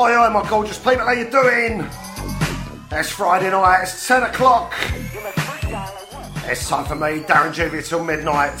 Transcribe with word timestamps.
Oi, 0.00 0.16
oi, 0.16 0.30
my 0.30 0.48
gorgeous 0.48 0.78
people, 0.78 1.00
how 1.00 1.12
you 1.12 1.28
doing? 1.30 1.86
It's 2.90 3.10
Friday 3.10 3.50
night, 3.50 3.82
it's 3.82 4.08
10 4.08 4.22
o'clock. 4.22 4.72
It's 6.46 6.66
time 6.66 6.86
for 6.86 6.94
me, 6.94 7.20
Darren 7.20 7.52
Juvia, 7.52 7.86
till 7.86 8.02
midnight. 8.02 8.56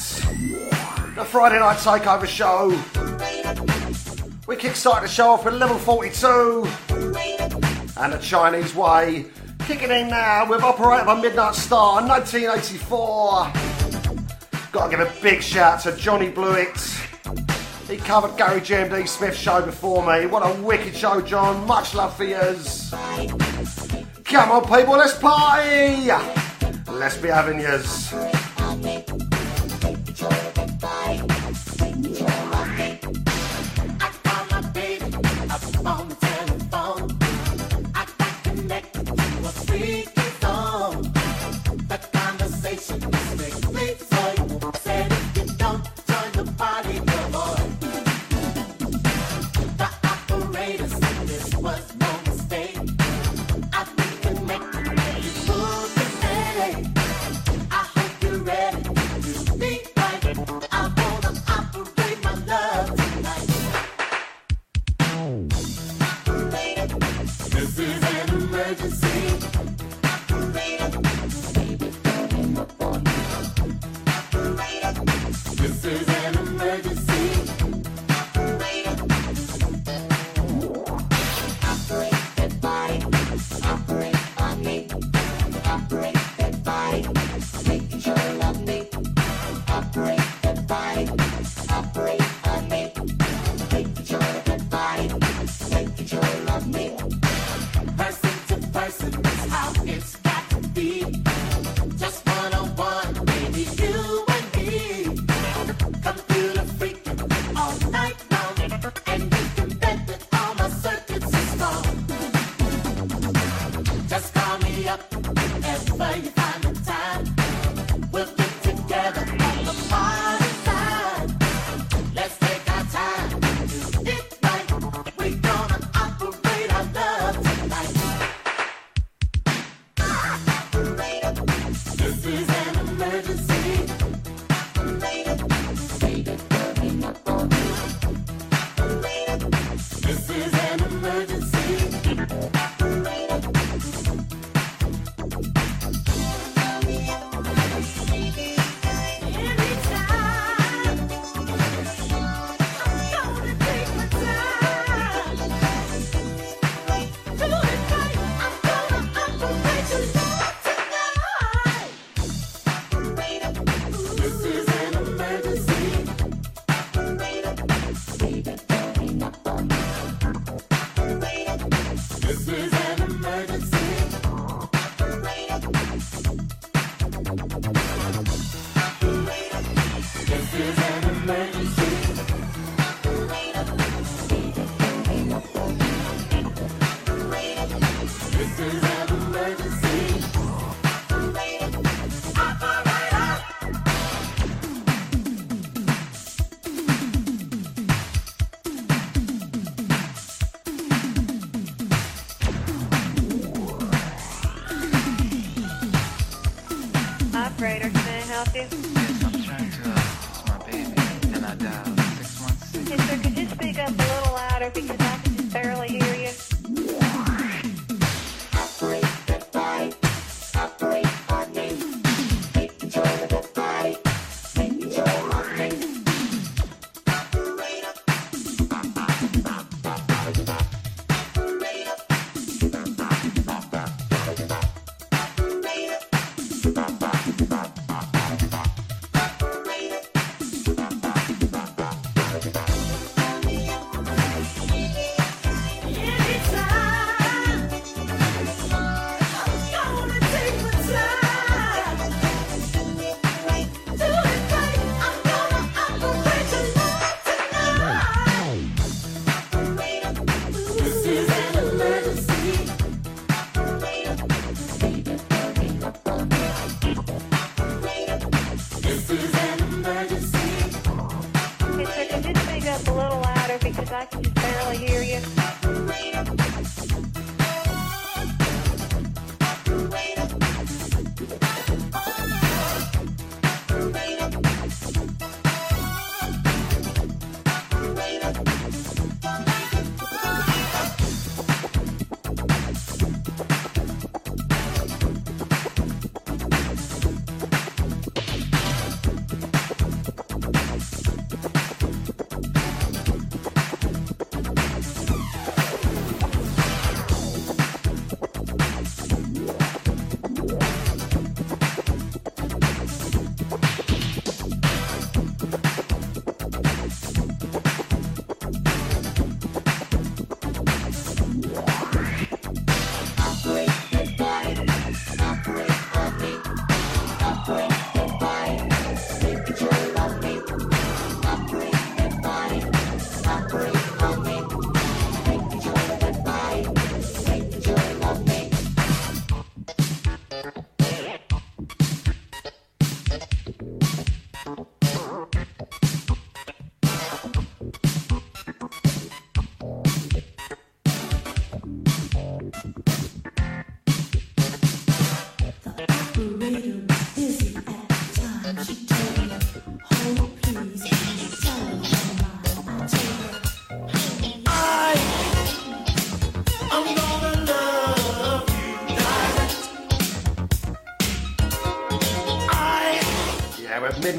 The 1.14 1.24
Friday 1.24 1.58
night 1.58 1.78
takeover 1.78 2.26
show. 2.26 2.68
We 4.46 4.56
kick-started 4.56 5.08
the 5.08 5.10
show 5.10 5.30
off 5.30 5.46
with 5.46 5.54
level 5.54 5.78
42 5.78 6.68
and 7.96 8.12
the 8.12 8.18
Chinese 8.20 8.74
way. 8.74 9.24
Kicking 9.60 9.90
in 9.90 10.08
now 10.08 10.46
with 10.46 10.62
Operator 10.62 11.06
by 11.06 11.18
Midnight 11.22 11.54
Star 11.54 12.06
1984. 12.06 13.50
Gotta 14.72 14.90
give 14.94 15.00
a 15.00 15.10
big 15.22 15.42
shout 15.42 15.80
to 15.84 15.96
Johnny 15.96 16.28
Blewett. 16.28 16.99
He 17.90 17.96
covered 17.96 18.36
Gary 18.36 18.60
GMD 18.60 19.08
Smith's 19.08 19.36
show 19.36 19.60
before 19.62 20.06
me. 20.06 20.24
What 20.26 20.46
a 20.46 20.62
wicked 20.62 20.94
show, 20.94 21.20
John. 21.20 21.66
Much 21.66 21.92
love 21.92 22.16
for 22.16 22.22
yours. 22.22 22.88
Come 24.24 24.52
on, 24.52 24.62
people, 24.62 24.96
let's 24.96 25.18
party! 25.18 26.08
Let's 26.88 27.16
be 27.16 27.26
having 27.26 27.58
yours. 27.58 28.14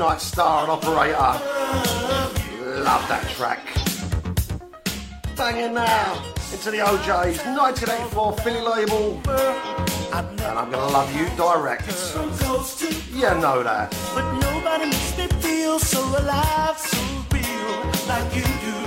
Midnight 0.01 0.21
Star 0.21 0.63
and 0.63 0.71
Operator. 0.71 1.37
Love 2.81 3.07
that 3.07 3.23
track. 3.35 3.61
Banging 5.37 5.75
now 5.75 6.15
into 6.51 6.71
the 6.71 6.81
O'Jays 6.81 7.37
1984 7.45 8.37
Philly 8.37 8.61
label. 8.61 9.21
And 10.11 10.41
I'm 10.41 10.71
gonna 10.71 10.87
love 10.87 11.15
you 11.15 11.29
direct. 11.37 11.85
Yeah, 13.13 13.39
know 13.39 13.61
that. 13.61 13.95
But 14.15 14.39
nobody 14.39 14.85
makes 14.85 15.15
me 15.15 15.27
feel 15.39 15.77
so 15.77 16.01
alive, 16.01 16.79
so 16.79 16.97
real, 17.31 17.83
like 18.07 18.35
you 18.35 18.41
do, 18.41 18.80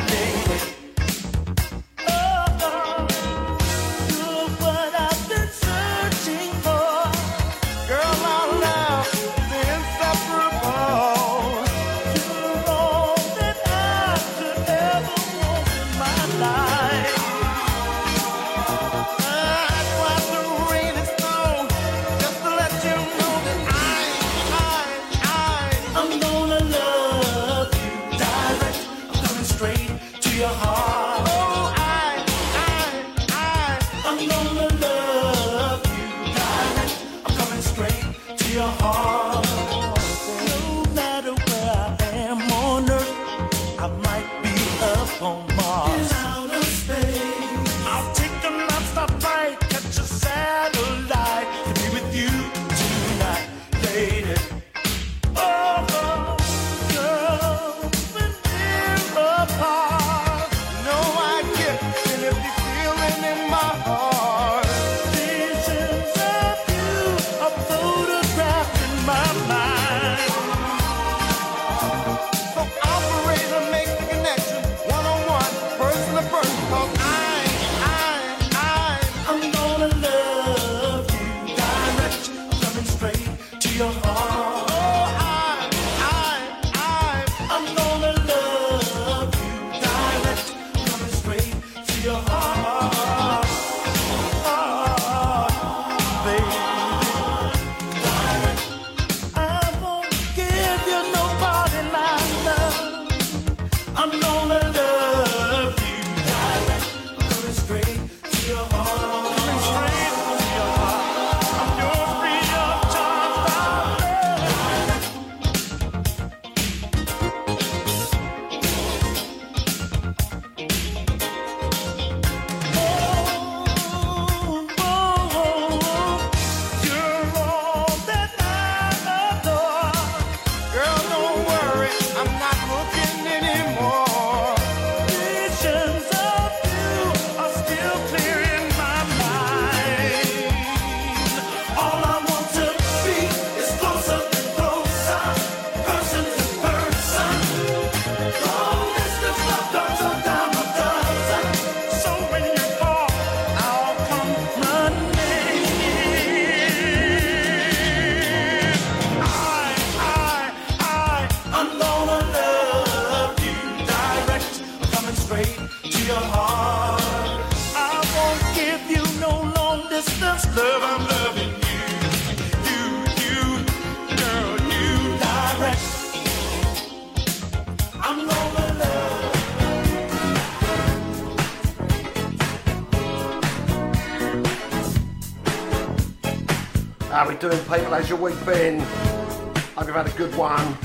doing, 187.51 187.59
people? 187.65 187.93
How's 187.93 188.09
your 188.09 188.19
week 188.19 188.47
been? 188.47 188.81
Hope 188.81 189.87
you've 189.87 189.95
had 189.95 190.07
a 190.07 190.17
good 190.17 190.35
one. 190.35 190.77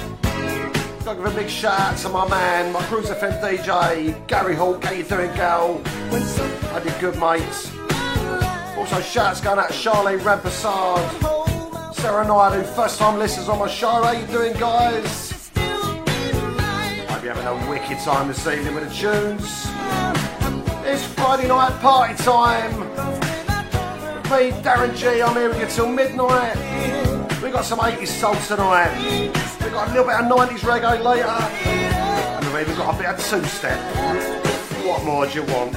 Gotta 1.05 1.15
give 1.15 1.25
a 1.25 1.31
big 1.31 1.49
shout 1.49 1.79
out 1.79 1.97
to 1.99 2.09
my 2.09 2.27
man, 2.27 2.73
my 2.73 2.81
Cruise 2.83 3.09
FM 3.09 3.39
DJ, 3.41 4.27
Gary 4.27 4.55
Hawk. 4.55 4.83
How 4.83 4.91
you 4.91 5.03
doing, 5.03 5.33
gal? 5.35 5.81
I 5.85 6.81
did 6.83 6.99
good, 6.99 7.17
mates. 7.17 7.71
Also, 8.77 8.99
shouts 8.99 9.39
going 9.39 9.57
out 9.57 9.69
to 9.69 9.73
Charlene 9.73 10.19
Rampassard, 10.19 11.95
Sarah 11.95 12.27
Naidu, 12.27 12.63
first 12.73 12.99
time 12.99 13.17
listeners 13.17 13.47
on 13.47 13.59
my 13.59 13.69
show. 13.69 14.03
How 14.03 14.11
you 14.11 14.27
doing, 14.27 14.51
guys? 14.59 15.49
Hope 15.55 17.23
you're 17.23 17.33
having 17.33 17.47
a 17.47 17.69
wicked 17.69 17.99
time 17.99 18.27
this 18.27 18.45
evening 18.45 18.75
with 18.75 18.89
the 18.89 18.93
tunes. 18.93 19.67
It's 20.85 21.05
Friday 21.13 21.47
night 21.47 21.79
party 21.79 22.21
time 22.21 22.88
Darren 24.29 24.95
G. 24.95 25.23
I'm 25.23 25.35
here 25.35 25.49
with 25.49 25.59
you 25.59 25.65
till 25.65 25.87
midnight. 25.87 26.55
We 27.41 27.49
got 27.49 27.65
some 27.65 27.79
80s 27.79 28.07
soul 28.07 28.35
tonight. 28.35 28.93
We 29.63 29.71
got 29.71 29.87
a 29.87 29.91
little 29.91 30.05
bit 30.05 30.19
of 30.19 30.25
90s 30.25 30.59
reggae 30.59 31.03
later. 31.03 31.25
And 31.25 32.45
we've 32.53 32.61
even 32.61 32.75
got 32.75 32.93
a 32.93 32.97
bit 32.97 33.07
of 33.07 33.17
two 33.17 33.43
step. 33.45 33.79
What 34.85 35.03
more 35.03 35.25
do 35.25 35.33
you 35.33 35.43
want? 35.45 35.73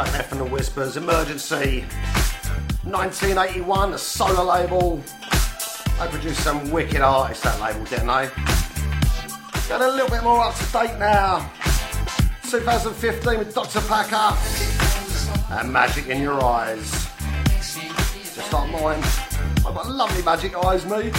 Track 0.00 0.12
there 0.12 0.22
from 0.22 0.38
the 0.38 0.46
Whispers, 0.46 0.96
Emergency. 0.96 1.84
1981, 2.84 3.92
a 3.92 3.98
Solar 3.98 4.44
label. 4.44 4.96
They 4.96 6.08
produced 6.08 6.42
some 6.42 6.70
wicked 6.70 7.02
artists, 7.02 7.44
that 7.44 7.60
label, 7.60 7.84
didn't 7.84 8.06
they? 8.06 8.30
Got 9.68 9.82
a 9.82 9.90
little 9.90 10.08
bit 10.08 10.22
more 10.22 10.40
up 10.42 10.54
to 10.54 10.64
date 10.72 10.98
now. 10.98 11.50
2015 12.48 13.40
with 13.40 13.54
Dr. 13.54 13.82
Packer 13.82 14.38
and 15.50 15.70
Magic 15.70 16.06
in 16.06 16.22
Your 16.22 16.42
Eyes. 16.42 16.90
Just 18.34 18.52
like 18.54 18.70
mine. 18.70 19.02
I've 19.66 19.74
got 19.74 19.86
lovely 19.86 20.22
magic 20.22 20.56
eyes, 20.64 20.86
mate. 20.86 21.14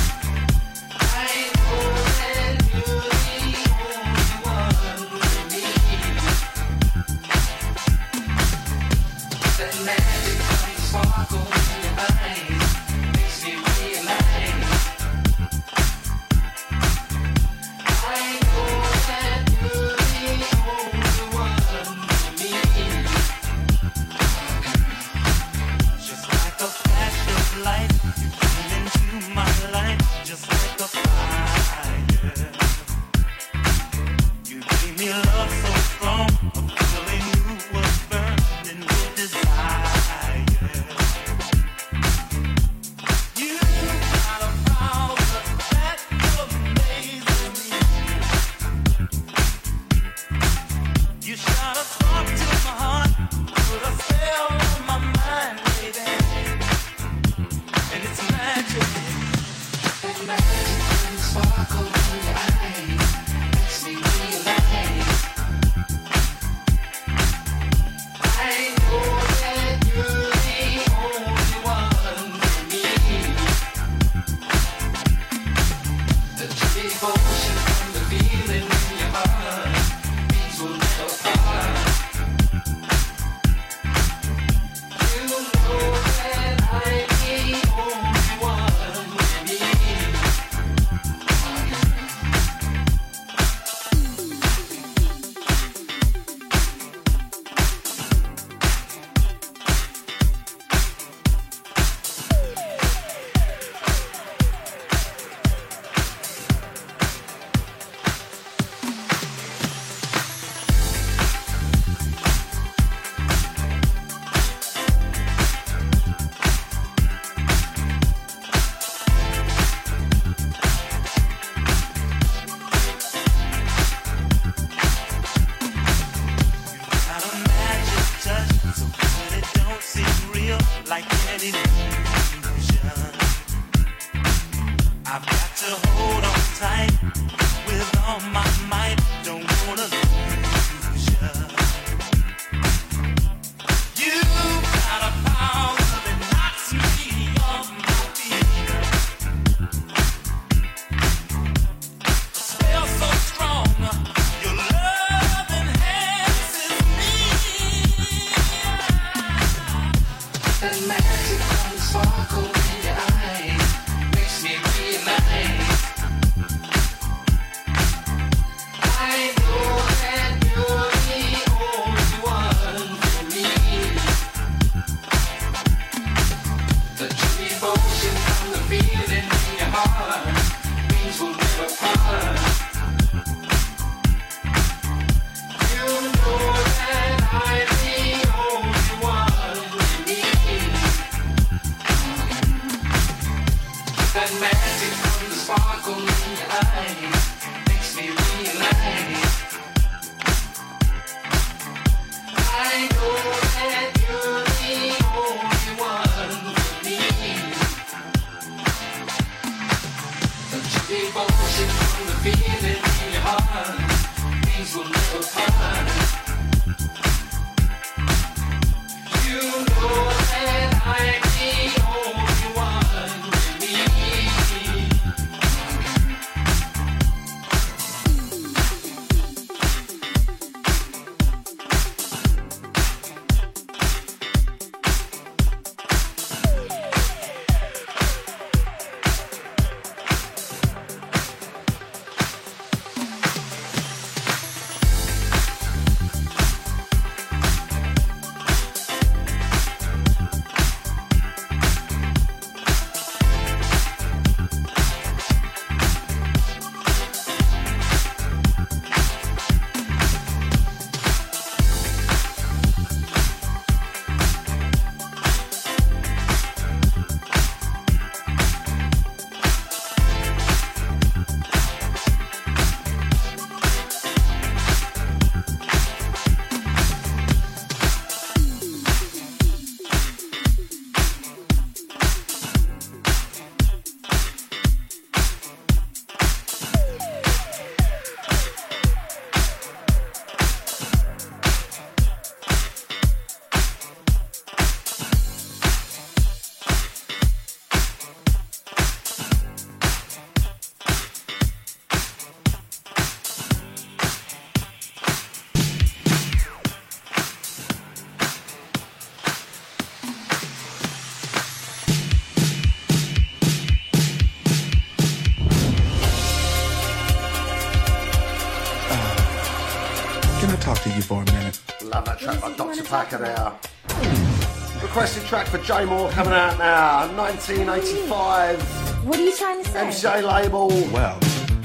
attack 322.91 323.13
of. 323.13 324.81
Requested 324.81 325.23
track 325.23 325.47
for 325.47 325.59
Jay 325.59 325.85
Moore 325.85 326.09
coming 326.09 326.33
out 326.33 326.57
now, 326.57 327.07
1985. 327.15 328.61
What 329.05 329.17
are 329.17 329.23
you 329.23 329.37
trying 329.37 329.63
to 329.63 329.69
say? 329.69 330.11
MJ 330.19 330.21
label. 330.21 330.67
Well, 330.91 331.17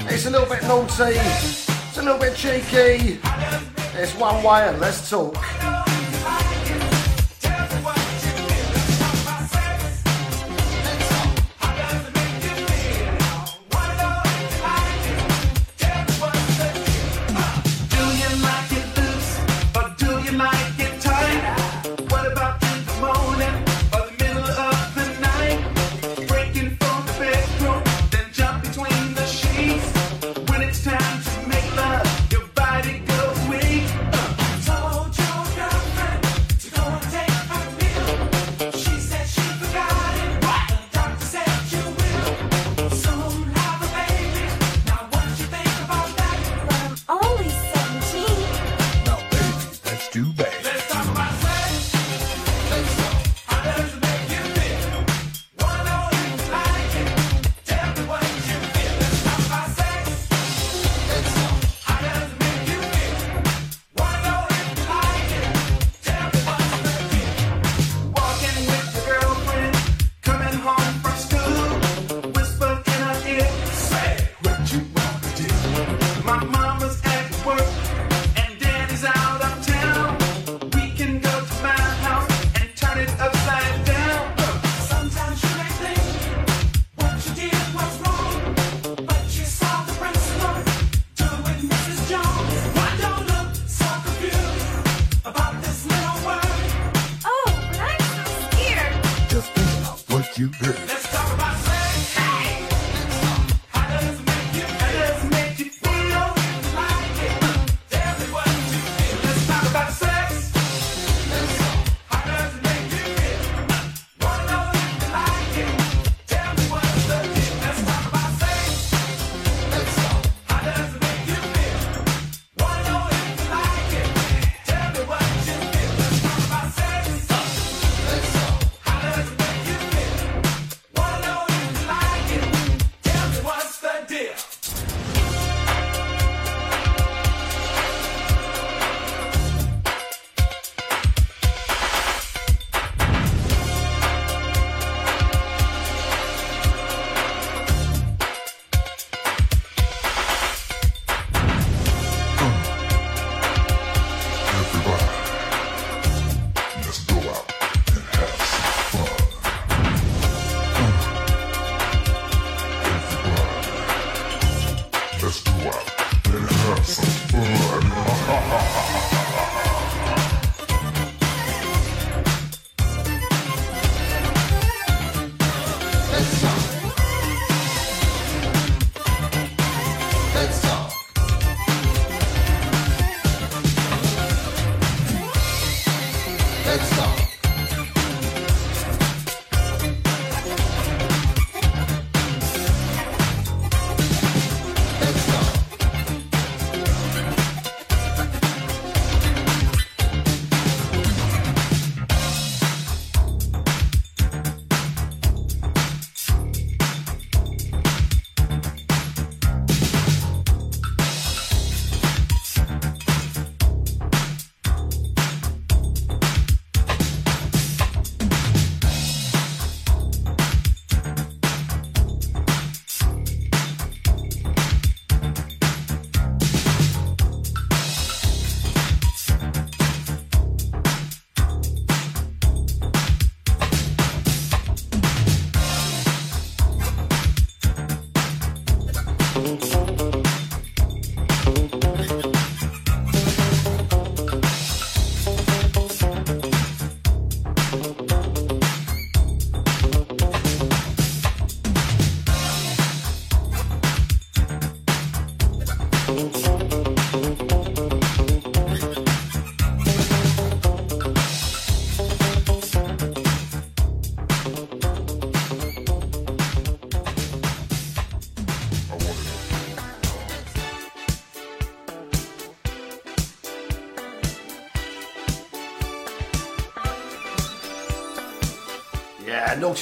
it's 0.07 0.25
a 0.25 0.29
little 0.29 0.47
bit 0.47 0.63
naughty. 0.63 1.17
It's 1.17 1.97
a 1.97 2.01
little 2.01 2.17
bit 2.17 2.33
cheeky. 2.35 3.19
It's 3.95 4.15
one 4.15 4.41
way 4.41 4.69
and 4.69 4.79
let's 4.79 5.09
talk. 5.09 5.35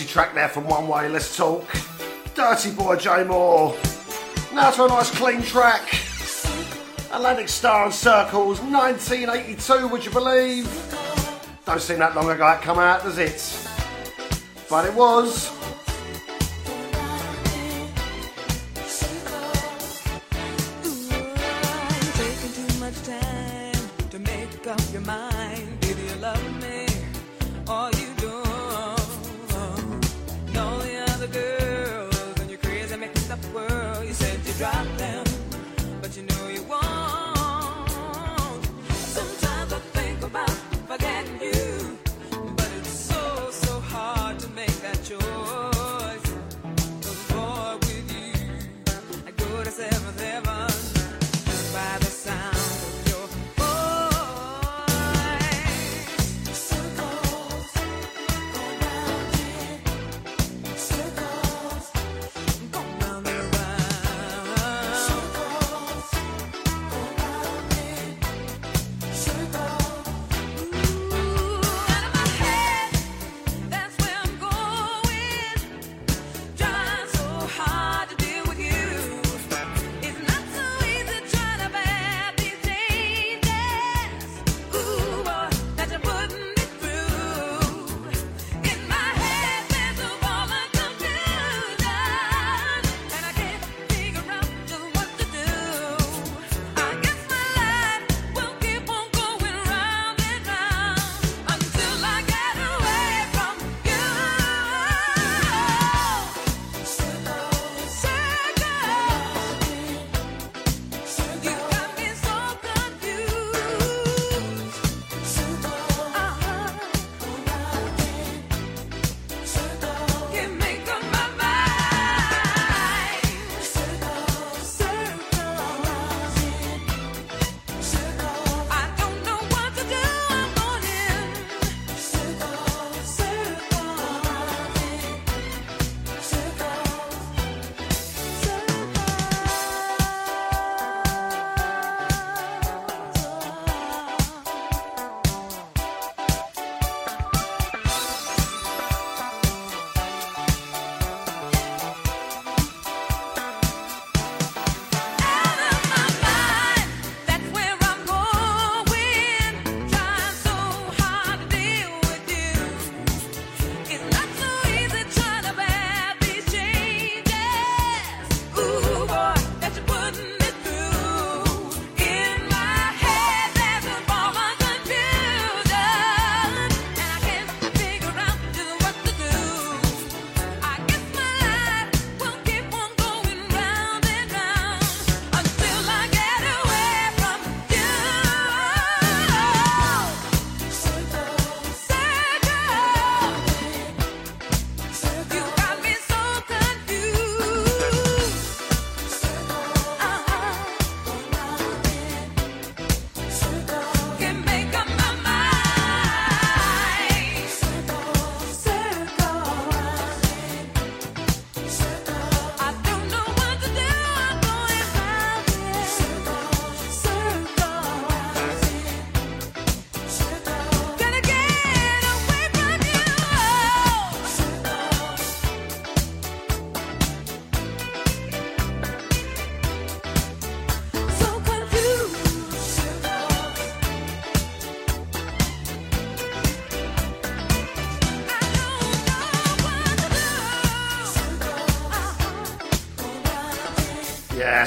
track 0.04 0.34
there 0.34 0.50
from 0.50 0.66
One 0.66 0.90
Way, 0.90 1.08
let's 1.08 1.38
talk. 1.38 1.66
Dirty 2.34 2.72
Boy 2.72 2.98
Jay 2.98 3.24
Moore. 3.24 3.74
Now 4.54 4.72
to 4.72 4.84
a 4.84 4.88
nice 4.90 5.10
clean 5.12 5.42
track. 5.42 5.88
Atlantic 7.14 7.48
Starr 7.48 7.86
and 7.86 7.94
Circles, 7.94 8.60
1982, 8.60 9.88
would 9.88 10.04
you 10.04 10.12
believe? 10.12 10.66
Don't 11.66 11.80
seem 11.80 12.00
that 12.00 12.14
long 12.14 12.30
ago 12.30 12.52
it 12.52 12.62
come 12.62 12.80
out, 12.80 13.04
does 13.04 13.18
it? 13.18 13.70
But 14.70 14.86
it 14.86 14.94
was. 14.94 15.55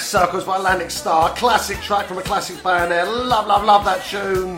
Circles 0.09 0.45
by 0.45 0.57
Atlantic 0.57 0.91
Starr. 0.91 1.35
Classic 1.37 1.77
track 1.83 2.07
from 2.07 2.17
a 2.17 2.23
classic 2.23 2.63
band 2.65 2.91
there. 2.91 3.05
Love, 3.05 3.47
love, 3.47 3.63
love 3.63 3.85
that 3.85 4.03
tune. 4.07 4.57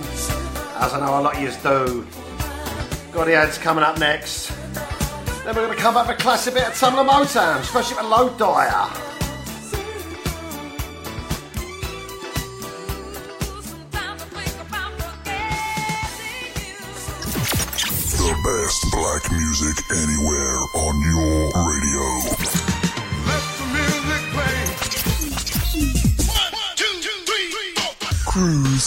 As 0.78 0.92
I 0.94 1.00
know 1.00 1.18
a 1.18 1.22
lot 1.22 1.34
of 1.34 1.42
yous 1.42 1.56
do. 1.56 2.06
Got 3.10 3.26
the 3.26 3.34
ads 3.34 3.58
coming 3.58 3.82
up 3.82 3.98
next. 3.98 4.50
Then 5.42 5.56
we're 5.56 5.66
going 5.66 5.76
to 5.76 5.82
come 5.82 5.94
back 5.94 6.06
with 6.06 6.20
a 6.20 6.22
classic 6.22 6.54
bit 6.54 6.68
of 6.68 6.74
Tamla 6.74 7.04
Motown, 7.04 7.58
especially 7.62 7.96
with 7.96 8.06
Low 8.06 8.30
Dyer. 8.38 8.88
Best 18.42 18.86
black 18.90 19.30
music 19.32 19.84
anywhere 19.90 20.58
on 20.74 20.94
your 21.12 21.50
radio. 21.68 22.39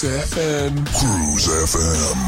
Cruise 0.04 0.34
FM. 0.36 0.86
Cruise 1.00 1.48
FM. 1.48 2.20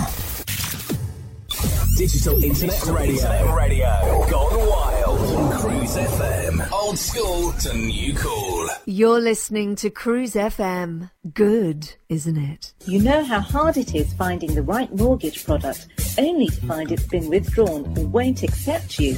Digital 1.98 2.42
Internet 2.42 2.86
Radio. 2.86 3.54
Radio. 3.54 4.28
Gone 4.30 4.70
wild 4.70 5.20
on 5.20 5.60
Cruise 5.60 5.98
FM. 5.98 6.72
Old 6.72 6.98
school 6.98 7.52
to 7.52 7.76
new 7.76 8.14
cool. 8.14 8.70
You're 8.86 9.20
listening 9.20 9.76
to 9.76 9.90
Cruise 9.90 10.36
FM. 10.36 11.12
Good, 11.34 11.96
isn't 12.08 12.38
it? 12.38 12.74
You 12.86 13.02
know 13.02 13.26
how 13.26 13.42
hard 13.42 13.76
it 13.76 13.94
is 13.94 14.14
finding 14.14 14.56
the 14.56 14.64
right 14.64 14.96
mortgage 14.96 15.44
product 15.44 15.88
only 16.18 16.48
to 16.48 16.66
find 16.66 16.94
it's 16.94 17.08
been 17.08 17.28
withdrawn 17.30 17.94
or 17.98 18.06
won't 18.06 18.42
accept 18.42 19.00
you? 19.00 19.18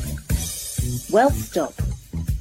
Well, 1.12 1.30
stop. 1.30 1.76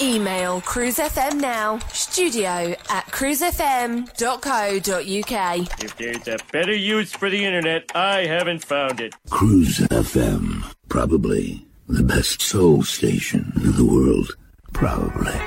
Email 0.00 0.60
cruisefm 0.62 1.40
now, 1.40 1.78
studio 1.92 2.74
at 2.90 3.06
cruisefm.co.uk. 3.06 5.84
If 5.84 5.96
there's 5.96 6.26
a 6.26 6.36
better 6.50 6.74
use 6.74 7.12
for 7.12 7.30
the 7.30 7.44
internet, 7.44 7.92
I 7.94 8.26
haven't 8.26 8.64
found 8.64 9.00
it. 9.00 9.14
Cruise 9.30 9.78
FM. 9.78 10.64
Probably 10.88 11.64
the 11.88 12.02
best 12.02 12.42
soul 12.42 12.82
station 12.82 13.52
in 13.56 13.76
the 13.76 13.84
world. 13.84 14.36
Probably. 14.72 15.40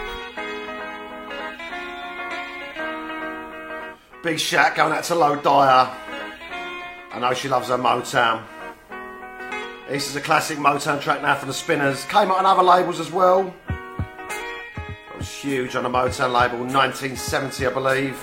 Big 4.24 4.40
shout 4.40 4.76
going 4.76 4.94
out 4.94 5.04
to 5.06 5.16
Low 5.16 5.36
Dyer. 5.36 5.94
I 7.12 7.20
know 7.20 7.34
she 7.34 7.50
loves 7.50 7.68
her 7.68 7.78
Motown. 7.78 8.44
This 9.90 10.10
is 10.10 10.16
a 10.16 10.22
classic 10.22 10.58
Motown 10.58 11.02
track 11.02 11.22
now 11.22 11.36
for 11.36 11.48
the 11.48 11.54
Spinners. 11.54 12.06
Came 12.06 12.32
out 12.32 12.38
on 12.38 12.46
other 12.46 12.64
labels 12.64 13.02
as 13.02 13.12
well. 13.12 13.54
Was 15.28 15.36
huge 15.36 15.76
on 15.76 15.86
a 15.86 15.90
Motown 15.90 16.32
label, 16.32 16.60
1970, 16.60 17.68
I 17.68 17.70
believe. 17.74 18.18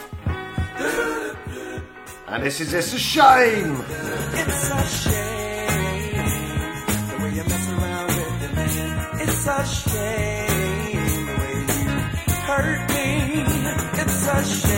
And 2.29 2.43
this 2.43 2.61
is 2.63 2.73
It's 2.73 2.95
a 2.95 2.99
Shame. 2.99 3.85
It's 4.33 4.71
a 4.71 4.87
shame 4.87 6.25
the 7.09 7.17
way 7.23 7.31
you 7.35 7.45
mess 7.45 7.69
around 7.73 8.07
with 8.07 8.41
the 8.41 8.49
man. 8.57 9.21
It's 9.21 9.47
a 9.47 9.67
shame 9.67 11.27
the 11.27 11.33
way 11.41 11.57
you 11.69 11.89
hurt 12.49 12.89
me. 12.89 13.45
It's 14.01 14.27
a 14.27 14.45
shame 14.45 14.74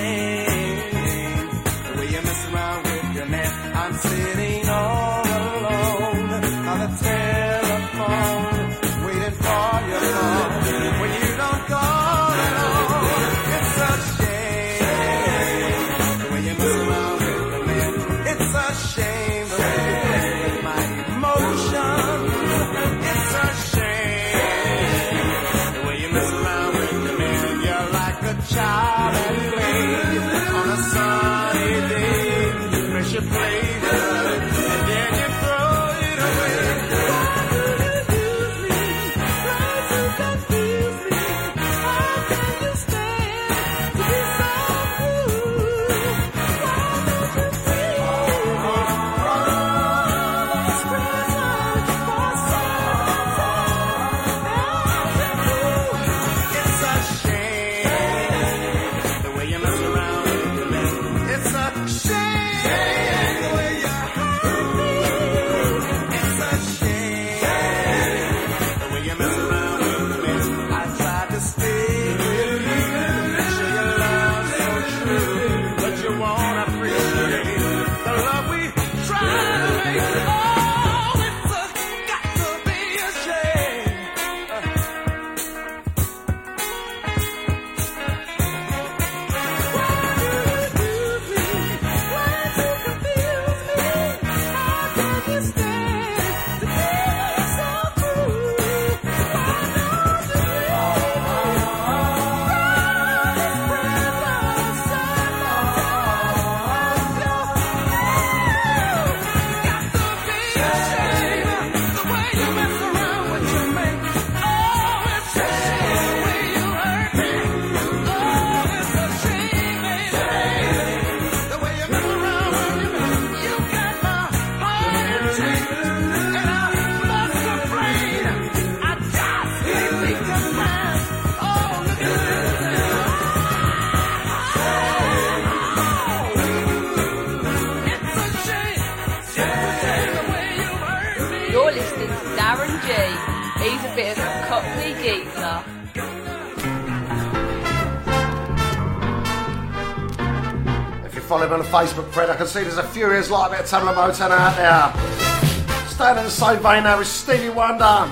Facebook 151.76 152.10
thread, 152.10 152.30
I 152.30 152.36
can 152.36 152.46
see 152.46 152.62
there's 152.62 152.78
a 152.78 152.88
furious 152.88 153.28
lot 153.28 153.52
of 153.52 153.66
Tamla 153.66 153.92
Motown 153.92 154.30
out 154.30 154.56
there. 154.56 155.88
Staying 155.90 156.16
in 156.16 156.24
the 156.24 156.30
same 156.30 156.58
vein 156.62 156.84
now 156.84 156.96
with 156.96 157.06
Stevie 157.06 157.50
Wonder. 157.50 158.10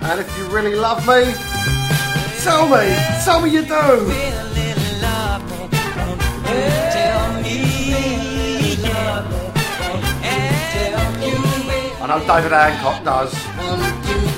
And 0.00 0.20
if 0.20 0.38
you 0.38 0.46
really 0.46 0.74
love 0.74 1.06
me, 1.06 1.34
tell 2.40 2.66
me, 2.66 2.96
tell 3.24 3.42
me 3.42 3.50
you 3.50 3.60
do. 3.60 3.74
I 12.00 12.06
know 12.08 12.20
David 12.26 12.52
Hancock 12.52 13.04
does. 13.04 13.34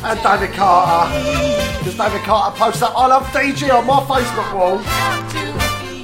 And 0.02 0.20
David 0.24 0.56
Carter. 0.56 1.78
Because 1.78 1.96
David 1.96 2.22
Carter 2.22 2.58
posts 2.58 2.82
up, 2.82 2.94
I 2.96 3.06
love 3.06 3.22
DG 3.26 3.72
on 3.72 3.86
my 3.86 4.00
Facebook 4.00 4.52
wall. 4.52 4.97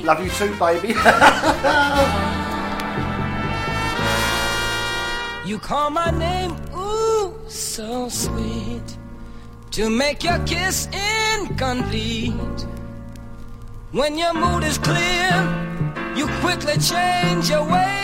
Love 0.05 0.23
you 0.23 0.31
too, 0.31 0.55
baby. 0.59 0.95
You 5.47 5.59
call 5.59 5.91
my 5.91 6.11
name, 6.11 6.57
ooh, 6.75 7.35
so 7.49 8.09
sweet. 8.09 8.97
To 9.73 9.91
make 9.91 10.25
your 10.25 10.39
kiss 10.47 10.89
incomplete. 11.37 12.33
When 13.93 14.17
your 14.17 14.33
mood 14.33 14.65
is 14.65 14.79
clear, 14.79 15.33
you 16.17 16.27
quickly 16.41 16.79
change 16.79 17.51
your 17.51 17.71
ways. 17.71 18.04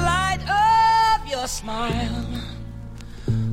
smile, 1.51 2.25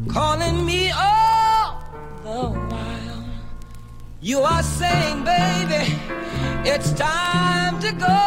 calling 0.09 0.65
me 0.65 0.91
all 0.93 1.83
the 2.23 2.49
while. 2.71 3.25
You 4.21 4.39
are 4.43 4.63
saying, 4.63 5.25
baby, 5.25 5.99
it's 6.65 6.93
time 6.93 7.81
to 7.81 7.91
go. 7.93 8.19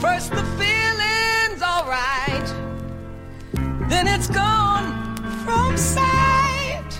First, 0.00 0.30
the 0.30 0.44
feeling's 0.58 1.62
alright, 1.62 2.48
then 3.90 4.08
it's 4.08 4.28
gone 4.28 5.16
from 5.44 5.76
sight. 5.76 6.92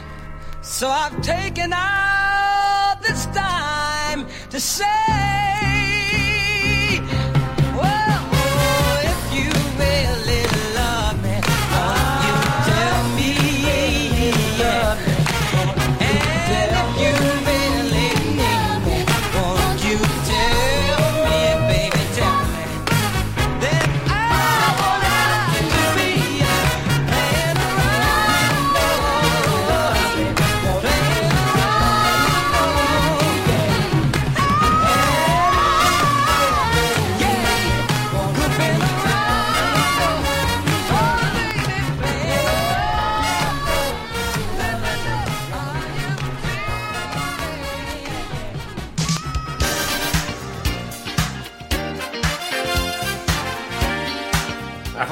So 0.61 0.89
I've 0.89 1.21
taken 1.23 1.73
out 1.73 2.99
this 3.01 3.25
time 3.27 4.27
to 4.51 4.61
say. 4.61 5.30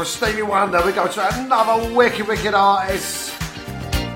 Stevie 0.08 0.42
Wonder. 0.42 0.80
We 0.84 0.92
go 0.92 1.06
to 1.06 1.38
another 1.38 1.94
wicked, 1.94 2.26
wicked 2.26 2.54
artist. 2.54 3.34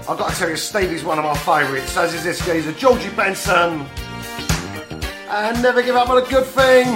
I've 0.09 0.19
got 0.19 0.31
to 0.31 0.37
tell 0.37 0.49
you, 0.49 0.57
Stevie's 0.57 1.05
one 1.05 1.19
of 1.19 1.25
my 1.25 1.37
favourites, 1.37 1.97
as 1.97 2.15
is 2.15 2.25
this 2.25 2.45
geezer, 2.45 2.73
Georgie 2.73 3.11
Benson. 3.11 3.87
And 5.29 5.63
never 5.63 5.83
give 5.83 5.95
up 5.95 6.09
on 6.09 6.23
a 6.23 6.27
good 6.27 6.47
thing. 6.47 6.87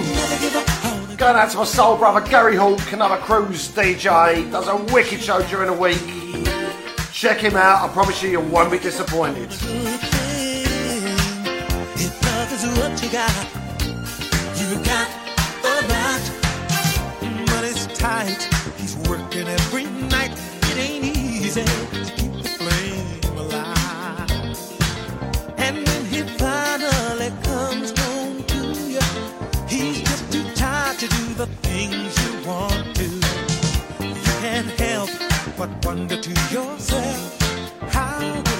Going 1.16 1.36
out 1.36 1.50
to 1.50 1.58
my 1.58 1.64
soul 1.64 1.96
brother, 1.96 2.26
Gary 2.26 2.56
Hawk, 2.56 2.92
another 2.92 3.18
cruise 3.18 3.68
DJ. 3.68 4.50
Does 4.50 4.68
a 4.68 4.76
wicked 4.92 5.20
show 5.20 5.42
during 5.42 5.70
the 5.70 5.76
week. 5.76 7.12
Check 7.12 7.38
him 7.38 7.56
out, 7.56 7.88
I 7.88 7.92
promise 7.92 8.22
you, 8.22 8.30
you 8.30 8.40
won't 8.40 8.72
be 8.72 8.78
disappointed. 8.78 9.50
tight 17.94 18.55
working 19.36 19.52
every 19.52 19.84
night. 20.08 20.32
It 20.70 20.78
ain't 20.78 21.16
easy 21.16 21.64
to 21.64 22.12
keep 22.16 22.32
the 22.42 22.48
flame 22.48 23.38
alive. 23.38 24.30
And 25.58 25.86
when 25.86 26.04
he 26.06 26.22
finally 26.38 27.30
comes 27.42 27.98
home 27.98 28.42
to 28.44 28.60
you, 28.92 29.00
he's 29.68 30.00
just 30.02 30.32
too 30.32 30.44
tired 30.54 30.98
to 30.98 31.08
do 31.08 31.34
the 31.34 31.46
things 31.62 32.14
you 32.24 32.46
want 32.48 32.96
to. 32.96 33.08
You 34.04 34.14
can't 34.40 34.70
help 34.80 35.10
but 35.56 35.70
wonder 35.84 36.20
to 36.20 36.30
yourself 36.52 37.40
how. 37.90 38.55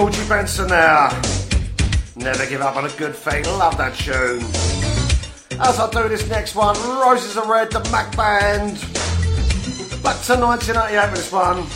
Georgie 0.00 0.28
Benson 0.30 0.66
there. 0.66 1.10
Never 2.16 2.46
give 2.46 2.62
up 2.62 2.74
on 2.76 2.86
a 2.86 2.90
good 2.96 3.14
thing. 3.14 3.44
Love 3.44 3.76
that 3.76 3.94
tune. 3.96 4.40
As 5.60 5.78
I 5.78 5.90
do 5.90 6.08
this 6.08 6.26
next 6.26 6.54
one, 6.54 6.74
Roses 6.74 7.36
are 7.36 7.46
Red, 7.46 7.70
the 7.70 7.80
Mac 7.90 8.16
Band. 8.16 8.80
Back 10.02 10.16
to 10.24 10.36
1988 10.36 11.10
with 11.10 11.20
this 11.20 11.30
one. 11.30 11.66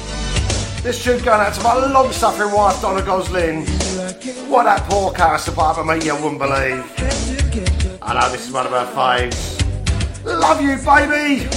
This 0.83 1.05
tune 1.05 1.23
going 1.23 1.39
out 1.39 1.53
to 1.53 1.63
my 1.63 1.75
long 1.75 2.11
suffering 2.13 2.51
wife, 2.51 2.81
Donna 2.81 3.03
Gosling. 3.03 3.67
What 4.49 4.65
that 4.65 4.89
poor 4.89 5.13
character 5.13 5.53
part 5.53 5.77
of 5.77 5.85
me, 5.85 6.03
you 6.03 6.15
wouldn't 6.15 6.39
believe. 6.39 8.01
I 8.01 8.15
know 8.15 8.33
this 8.33 8.47
is 8.47 8.53
one 8.55 8.65
of 8.65 8.73
her 8.73 8.91
faves. 8.95 9.61
Love 10.25 10.63
you, 10.63 10.79
baby. 10.79 11.54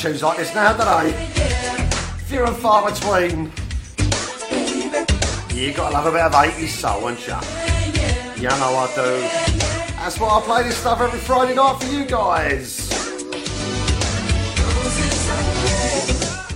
Tunes 0.00 0.22
like 0.22 0.38
this 0.38 0.54
now, 0.54 0.72
do 0.72 0.78
they? 0.82 1.12
Few 2.24 2.42
and 2.42 2.56
far 2.56 2.90
between. 2.90 3.52
You 5.54 5.74
gotta 5.74 5.92
love 5.92 6.06
a 6.06 6.10
bit 6.10 6.22
of 6.22 6.32
80s 6.32 6.68
soul, 6.68 7.10
ain't 7.10 7.26
ya? 7.28 7.38
You 8.36 8.48
know 8.48 8.76
I 8.80 8.90
do. 8.94 9.20
That's 9.96 10.18
why 10.18 10.38
I 10.38 10.40
play 10.40 10.62
this 10.62 10.78
stuff 10.78 11.02
every 11.02 11.18
Friday 11.18 11.54
night 11.54 11.82
for 11.82 11.92
you 11.92 12.06
guys. 12.06 12.88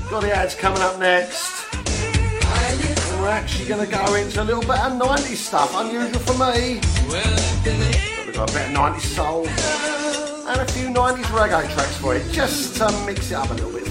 Got 0.08 0.22
the 0.22 0.32
ads 0.34 0.54
coming 0.54 0.80
up 0.80 0.98
next. 0.98 1.74
And 1.74 3.20
we're 3.20 3.28
actually 3.28 3.68
going 3.68 3.86
to 3.86 3.92
go 3.94 4.14
into 4.14 4.42
a 4.42 4.44
little 4.44 4.62
bit 4.62 4.70
of 4.70 4.92
90s 4.92 5.36
stuff, 5.36 5.74
unusual 5.74 6.20
for 6.20 6.32
me. 6.32 6.80
But 7.08 8.24
we've 8.24 8.34
got 8.34 8.50
a 8.50 8.54
bit 8.54 8.70
of 8.70 8.74
90s 8.74 9.00
soul 9.00 9.83
90s 10.94 11.24
reggae 11.24 11.72
tracks 11.74 11.96
for 11.96 12.16
you, 12.16 12.22
just 12.32 12.76
to 12.76 12.88
mix 13.04 13.30
it 13.30 13.34
up 13.34 13.50
a 13.50 13.54
little 13.54 13.72
bit. 13.72 13.84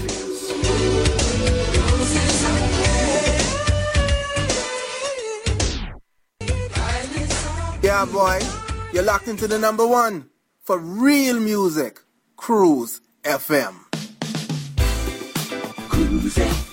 Yeah, 7.82 8.06
boy, 8.06 8.40
you're 8.94 9.02
locked 9.02 9.28
into 9.28 9.46
the 9.46 9.58
number 9.58 9.86
one 9.86 10.30
for 10.62 10.78
real 10.78 11.38
music. 11.38 12.00
Cruise 12.36 13.02
FM. 13.22 13.74
Cruise 15.90 16.34
FM, 16.36 16.63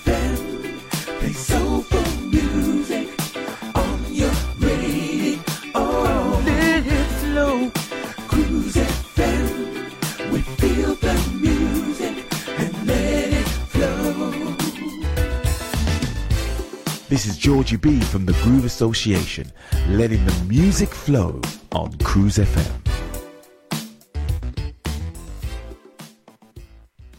Georgie 17.52 17.76
B 17.76 18.00
from 18.00 18.24
the 18.24 18.32
Groove 18.42 18.64
Association, 18.64 19.52
letting 19.90 20.24
the 20.24 20.44
music 20.44 20.88
flow 20.88 21.38
on 21.72 21.92
Cruise 21.98 22.38
FM. 22.38 22.72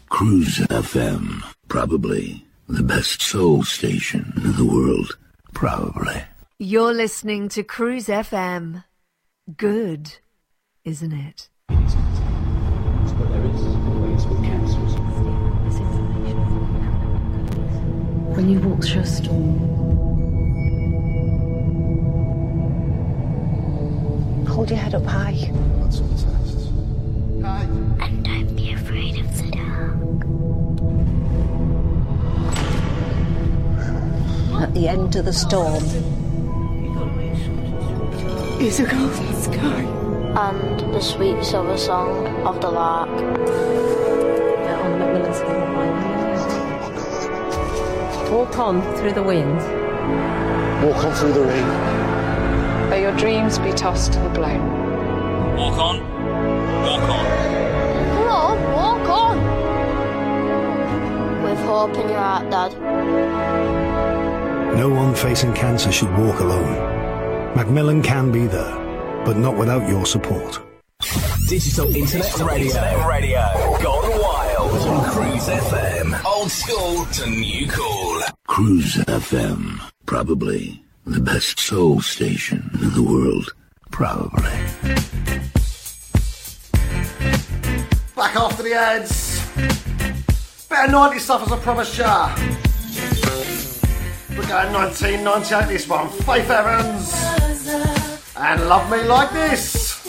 Cruise 0.08 0.58
FM. 0.58 1.40
Probably 1.68 2.44
the 2.68 2.82
best 2.82 3.22
soul 3.22 3.62
station 3.62 4.32
in 4.38 4.56
the 4.56 4.64
world. 4.64 5.16
Probably. 5.52 6.24
You're 6.58 6.94
listening 6.94 7.48
to 7.50 7.62
Cruise 7.62 8.08
FM. 8.08 8.82
Good, 9.56 10.16
isn't 10.84 11.12
it? 11.12 11.48
When 18.34 18.48
you 18.48 18.58
walk 18.58 18.82
through 18.82 19.02
a 19.02 19.06
storm, 19.06 19.83
hold 24.54 24.70
your 24.70 24.78
head 24.78 24.94
up 24.94 25.04
high. 25.04 25.32
And 28.04 28.24
don't 28.24 28.54
be 28.54 28.72
afraid 28.72 29.18
of 29.18 29.36
the 29.36 29.50
dark. 29.50 30.22
At 34.62 34.72
the 34.74 34.86
end 34.88 35.16
of 35.16 35.24
the 35.24 35.32
storm, 35.32 35.82
Is 38.60 38.78
a 38.78 38.86
golden 38.86 39.34
sky. 39.34 39.82
and 40.36 40.94
the 40.94 41.00
sweet 41.00 41.44
silver 41.44 41.76
song 41.76 42.26
of 42.46 42.60
the 42.60 42.70
lark. 42.70 43.10
Walk 48.30 48.58
on 48.58 48.82
through 48.96 49.12
the 49.12 49.22
wind. 49.22 49.58
Walk 50.84 51.04
on 51.04 51.12
through 51.14 51.32
the 51.32 51.44
rain. 51.44 52.03
May 52.90 53.00
your 53.02 53.16
dreams 53.16 53.58
be 53.58 53.72
tossed 53.72 54.14
and 54.14 54.34
blown. 54.34 55.56
Walk 55.56 55.78
on. 55.78 56.00
Walk 56.82 57.08
on. 57.08 57.26
Come 58.14 58.28
on, 58.28 58.58
walk 58.72 59.08
on! 59.08 59.36
With 61.42 61.58
hope 61.60 61.94
in 61.96 62.08
your 62.08 62.18
heart, 62.18 62.50
Dad. 62.50 62.72
No 64.76 64.88
one 64.88 65.14
facing 65.14 65.54
cancer 65.54 65.90
should 65.92 66.10
walk 66.18 66.40
alone. 66.40 66.74
Macmillan 67.56 68.02
can 68.02 68.32
be 68.32 68.46
there, 68.46 68.74
but 69.24 69.36
not 69.36 69.56
without 69.56 69.88
your 69.88 70.04
support. 70.04 70.60
Digital 71.48 71.94
Internet 71.94 72.38
Radio. 72.40 72.66
Internet 72.66 73.06
Radio. 73.06 73.78
Gone 73.82 74.20
wild 74.20 74.72
on 74.88 75.04
Cruise 75.10 75.48
FM. 75.48 76.24
Old 76.24 76.50
school 76.50 77.04
to 77.06 77.30
new 77.30 77.66
cool. 77.68 78.22
Cruise 78.46 78.96
FM. 78.96 79.80
Probably 80.06 80.83
the 81.06 81.20
best 81.20 81.58
soul 81.58 82.00
station 82.00 82.70
in 82.80 82.94
the 82.94 83.02
world. 83.02 83.52
Probably. 83.90 84.42
Back 88.16 88.36
after 88.36 88.62
the 88.62 88.74
ads. 88.74 89.40
Better 90.68 90.90
90 90.90 91.18
stuff 91.18 91.42
as 91.42 91.52
I 91.52 91.58
promised 91.58 91.98
ya. 91.98 92.34
We're 94.30 94.48
going 94.48 94.72
1998 94.72 95.68
this 95.68 95.88
one. 95.88 96.08
Faith 96.08 96.50
Evans. 96.50 97.12
And 98.36 98.68
Love 98.68 98.90
Me 98.90 99.02
Like 99.04 99.30
This. 99.32 100.04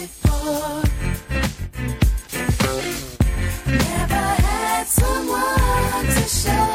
Never 3.68 4.14
had 4.14 4.88
someone 4.88 6.06
to 6.06 6.22
show 6.28 6.74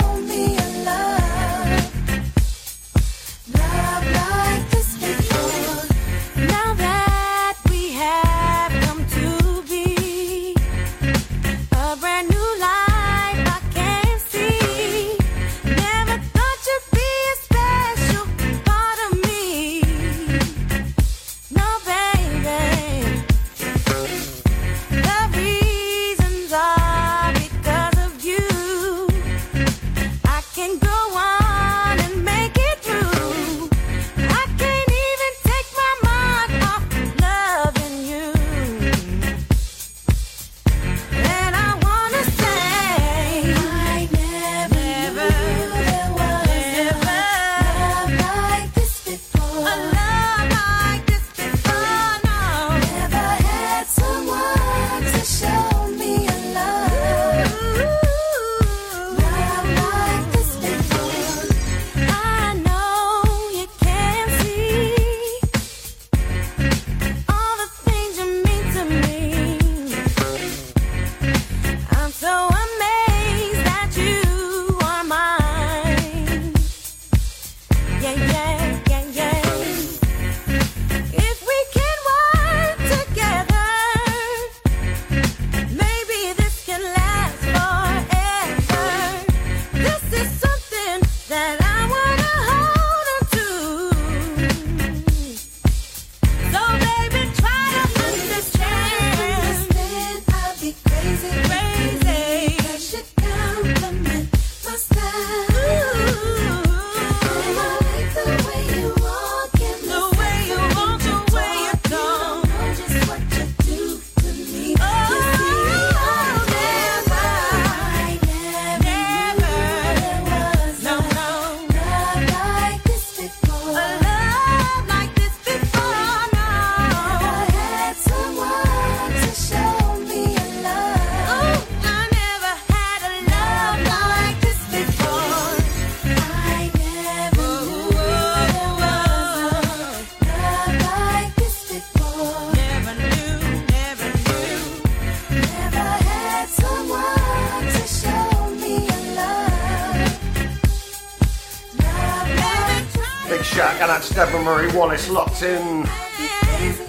and 153.81 153.89
that's 153.89 154.11
Deborah 154.11 154.43
Marie 154.43 154.70
Wallace 154.76 155.09
locked 155.09 155.43
in 155.43 155.87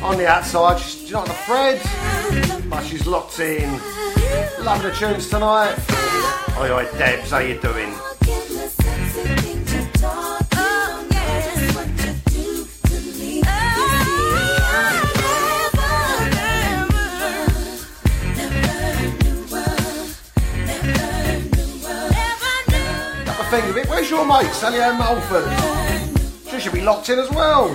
on 0.02 0.18
the 0.18 0.28
outside. 0.28 0.78
She's 0.78 1.10
not 1.10 1.22
on 1.22 1.28
the 1.30 1.34
thread, 1.46 2.70
but 2.70 2.84
she's 2.84 3.08
locked 3.08 3.40
in. 3.40 3.72
Loving 4.60 4.90
the 4.90 4.96
tunes 4.98 5.30
tonight. 5.30 5.78
Oi, 6.60 6.70
oi, 6.70 6.84
Debs, 6.98 7.32
how 7.32 7.40
you 7.40 7.60
doing? 7.62 7.94
Thing 23.50 23.70
of 23.70 23.76
it. 23.76 23.90
Where's 23.90 24.10
your 24.10 24.26
mate, 24.26 24.50
Sally 24.54 24.80
Ann 24.80 24.98
Mulford? 24.98 25.81
Should 26.62 26.74
be 26.74 26.82
locked 26.82 27.10
in 27.10 27.18
as 27.18 27.32
well. 27.32 27.70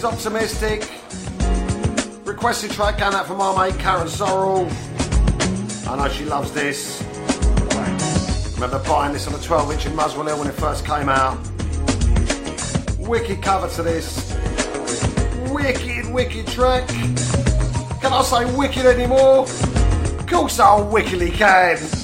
Is 0.00 0.04
Optimistic. 0.04 0.90
Requested 2.24 2.70
track 2.70 2.98
going 2.98 3.12
out 3.12 3.26
from 3.26 3.40
our 3.40 3.54
mate 3.56 3.78
Karen 3.78 4.06
Sorrell. 4.06 4.66
I 5.86 5.96
know 5.96 6.08
she 6.08 6.24
loves 6.24 6.52
this. 6.52 7.02
Remember 8.54 8.78
buying 8.88 9.12
this 9.12 9.26
on 9.26 9.34
a 9.34 9.38
12 9.38 9.72
inch 9.72 9.86
in 9.86 9.94
Muswell 9.94 10.26
Hill 10.26 10.38
when 10.38 10.48
it 10.48 10.54
first 10.54 10.86
came 10.86 11.10
out. 11.10 11.38
Wicked 12.98 13.42
cover 13.42 13.68
to 13.68 13.82
this. 13.82 14.34
Wicked, 15.50 16.10
wicked 16.12 16.46
track. 16.46 16.88
Can 16.88 18.12
I 18.12 18.22
say 18.22 18.56
wicked 18.56 18.86
anymore? 18.86 19.40
Of 19.40 20.26
course 20.26 20.60
I 20.60 20.80
wickedly 20.80 21.30
can. 21.30 21.99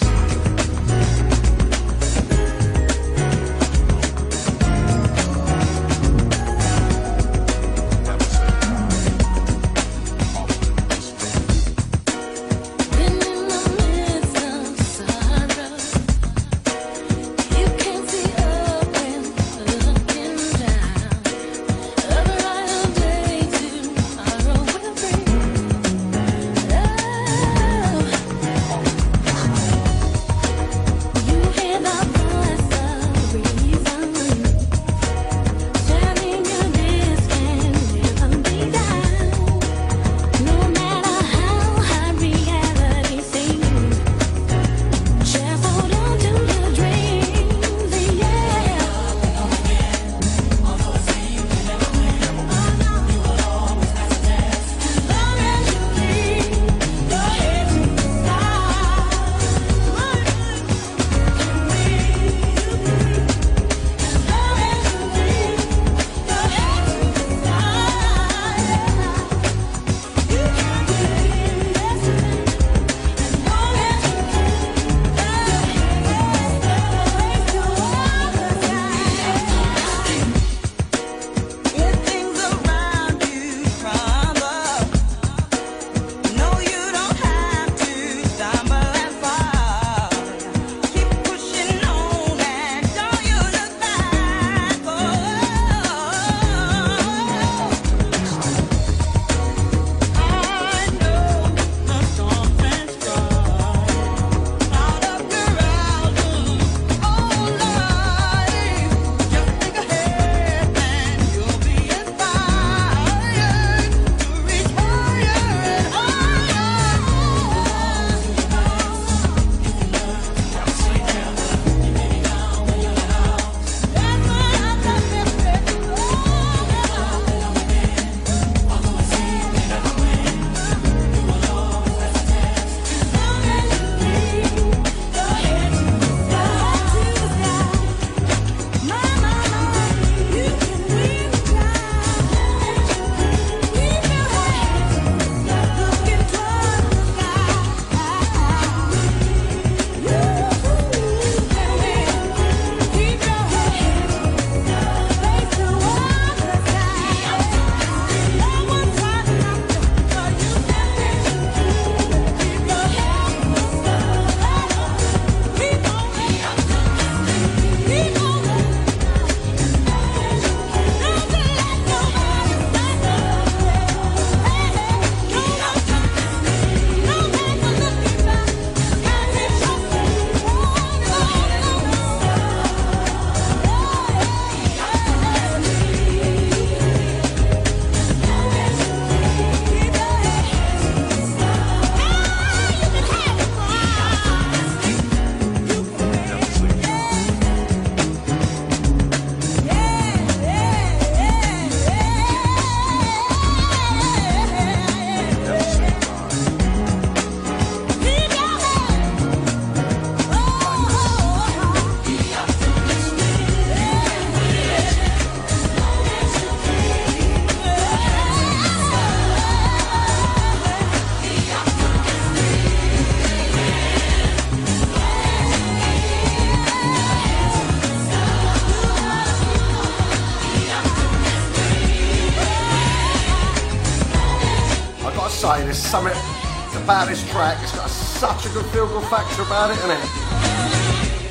Feel 238.76 238.88
good 238.88 239.08
factor 239.08 239.40
about 239.40 239.70
it, 239.70 239.78
innit? 239.78 240.04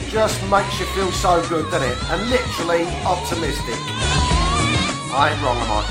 Just 0.10 0.42
makes 0.50 0.80
you 0.80 0.88
feel 0.98 1.12
so 1.12 1.48
good, 1.48 1.70
doesn't 1.70 1.88
it? 1.88 1.96
And 2.10 2.28
literally 2.28 2.88
optimistic. 3.06 3.76
I 5.14 5.30
ain't 5.32 5.40
wrong, 5.44 5.58
am 5.58 5.70
I? 5.70 5.84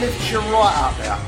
Lifts 0.00 0.30
you 0.30 0.40
right 0.40 0.76
up 0.76 0.98
there. 0.98 1.27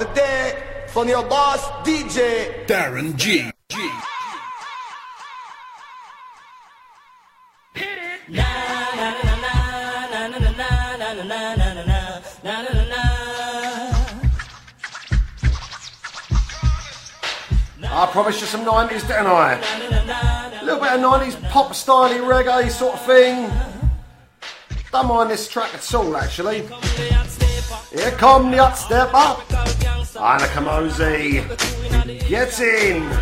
the 0.00 0.06
day 0.14 0.56
from 0.88 1.08
your 1.10 1.22
boss 1.22 1.62
DJ 1.84 2.66
Darren 2.66 3.14
G. 3.16 3.50
G. 3.68 3.90
I 17.92 18.08
promised 18.10 18.40
you 18.40 18.46
some 18.46 18.64
90s, 18.64 19.06
didn't 19.06 19.26
I? 19.26 19.60
A 20.62 20.64
little 20.64 20.80
bit 20.80 20.92
of 20.92 21.00
90s 21.00 21.50
pop 21.50 21.74
style 21.74 22.08
reggae 22.20 22.70
sort 22.70 22.94
of 22.94 23.04
thing. 23.04 23.52
Don't 24.90 25.08
mind 25.08 25.30
this 25.30 25.46
track 25.46 25.74
at 25.74 25.94
all, 25.94 26.16
actually. 26.16 26.62
Here 27.92 28.12
come 28.12 28.50
the 28.50 28.56
hot 28.56 28.78
stepper. 28.78 29.49
Ini 30.20 30.46
Kamoze 30.52 31.40
gets 32.28 32.60
in. 32.60 33.19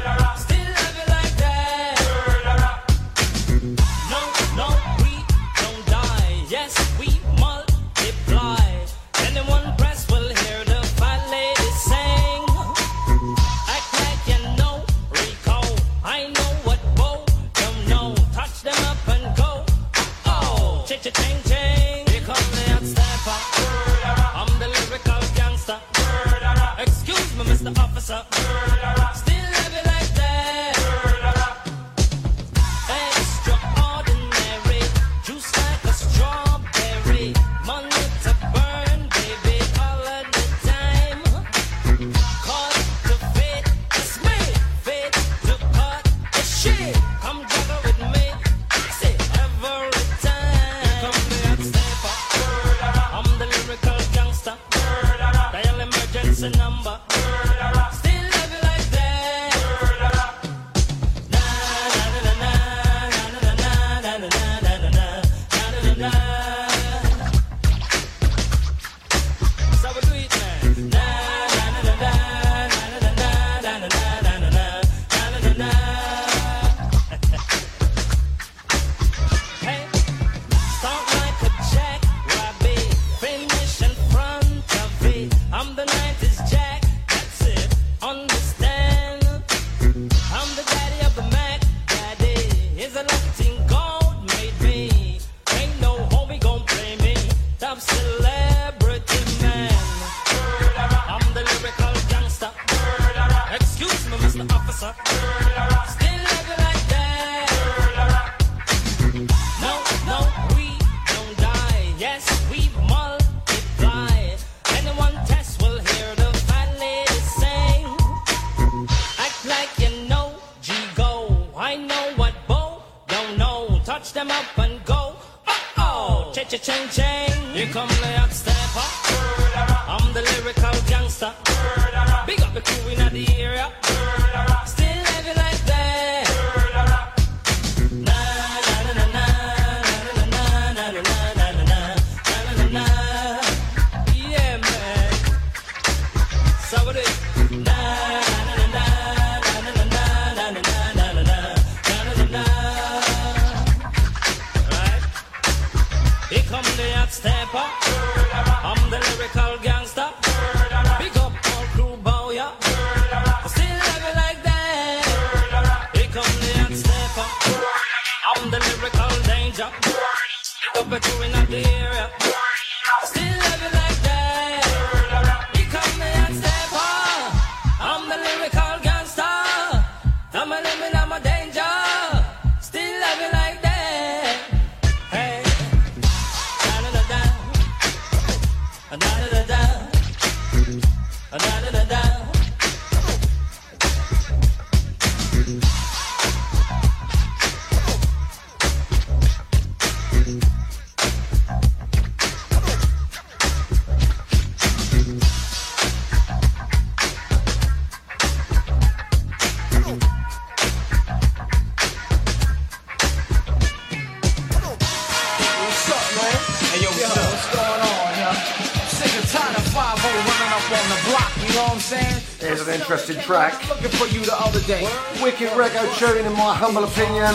Reggae 225.58 225.90
tune, 225.98 226.22
in 226.24 226.32
my 226.34 226.54
humble 226.54 226.84
opinion. 226.84 227.34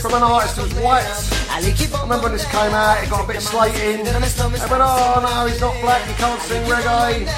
From 0.00 0.14
an 0.14 0.22
artist 0.22 0.56
who's 0.56 0.72
white. 0.80 1.04
I 1.50 1.60
remember 2.02 2.24
when 2.24 2.32
this 2.32 2.46
came 2.46 2.72
out, 2.72 3.04
it 3.04 3.10
got 3.10 3.24
a 3.24 3.26
bit 3.28 3.42
slating. 3.42 4.04
They 4.04 4.12
went, 4.12 4.80
oh 4.80 5.20
no, 5.20 5.46
he's 5.46 5.60
not 5.60 5.78
black, 5.82 6.00
he 6.08 6.14
can't 6.14 6.40
sing 6.40 6.64
reggae. 6.64 7.28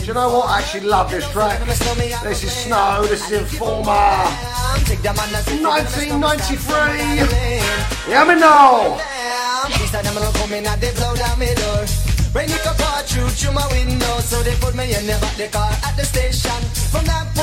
Do 0.00 0.04
you 0.04 0.12
know 0.12 0.28
what? 0.36 0.50
I 0.50 0.58
actually 0.58 0.86
love 0.86 1.10
this 1.10 1.26
track. 1.30 1.64
This 1.64 2.42
is 2.44 2.52
Snow, 2.52 3.06
this 3.08 3.24
is 3.30 3.40
Informer. 3.40 4.28
1993. 5.64 8.12
Yeah, 8.12 8.24
me 8.28 8.34
know. 8.34 9.00
Rain 12.34 12.50
it 12.50 12.60
through 13.06 13.28
through 13.28 13.52
my 13.52 13.66
window, 13.72 14.18
so 14.18 14.42
they 14.42 14.54
put 14.56 14.74
me 14.74 14.92
in 14.94 15.06
the 15.06 15.16
back 15.20 15.36
the 15.36 15.46
car 15.48 15.70
at 15.70 15.96
the 15.96 16.04
station. 16.04 16.50
From 16.90 17.04
that 17.06 17.33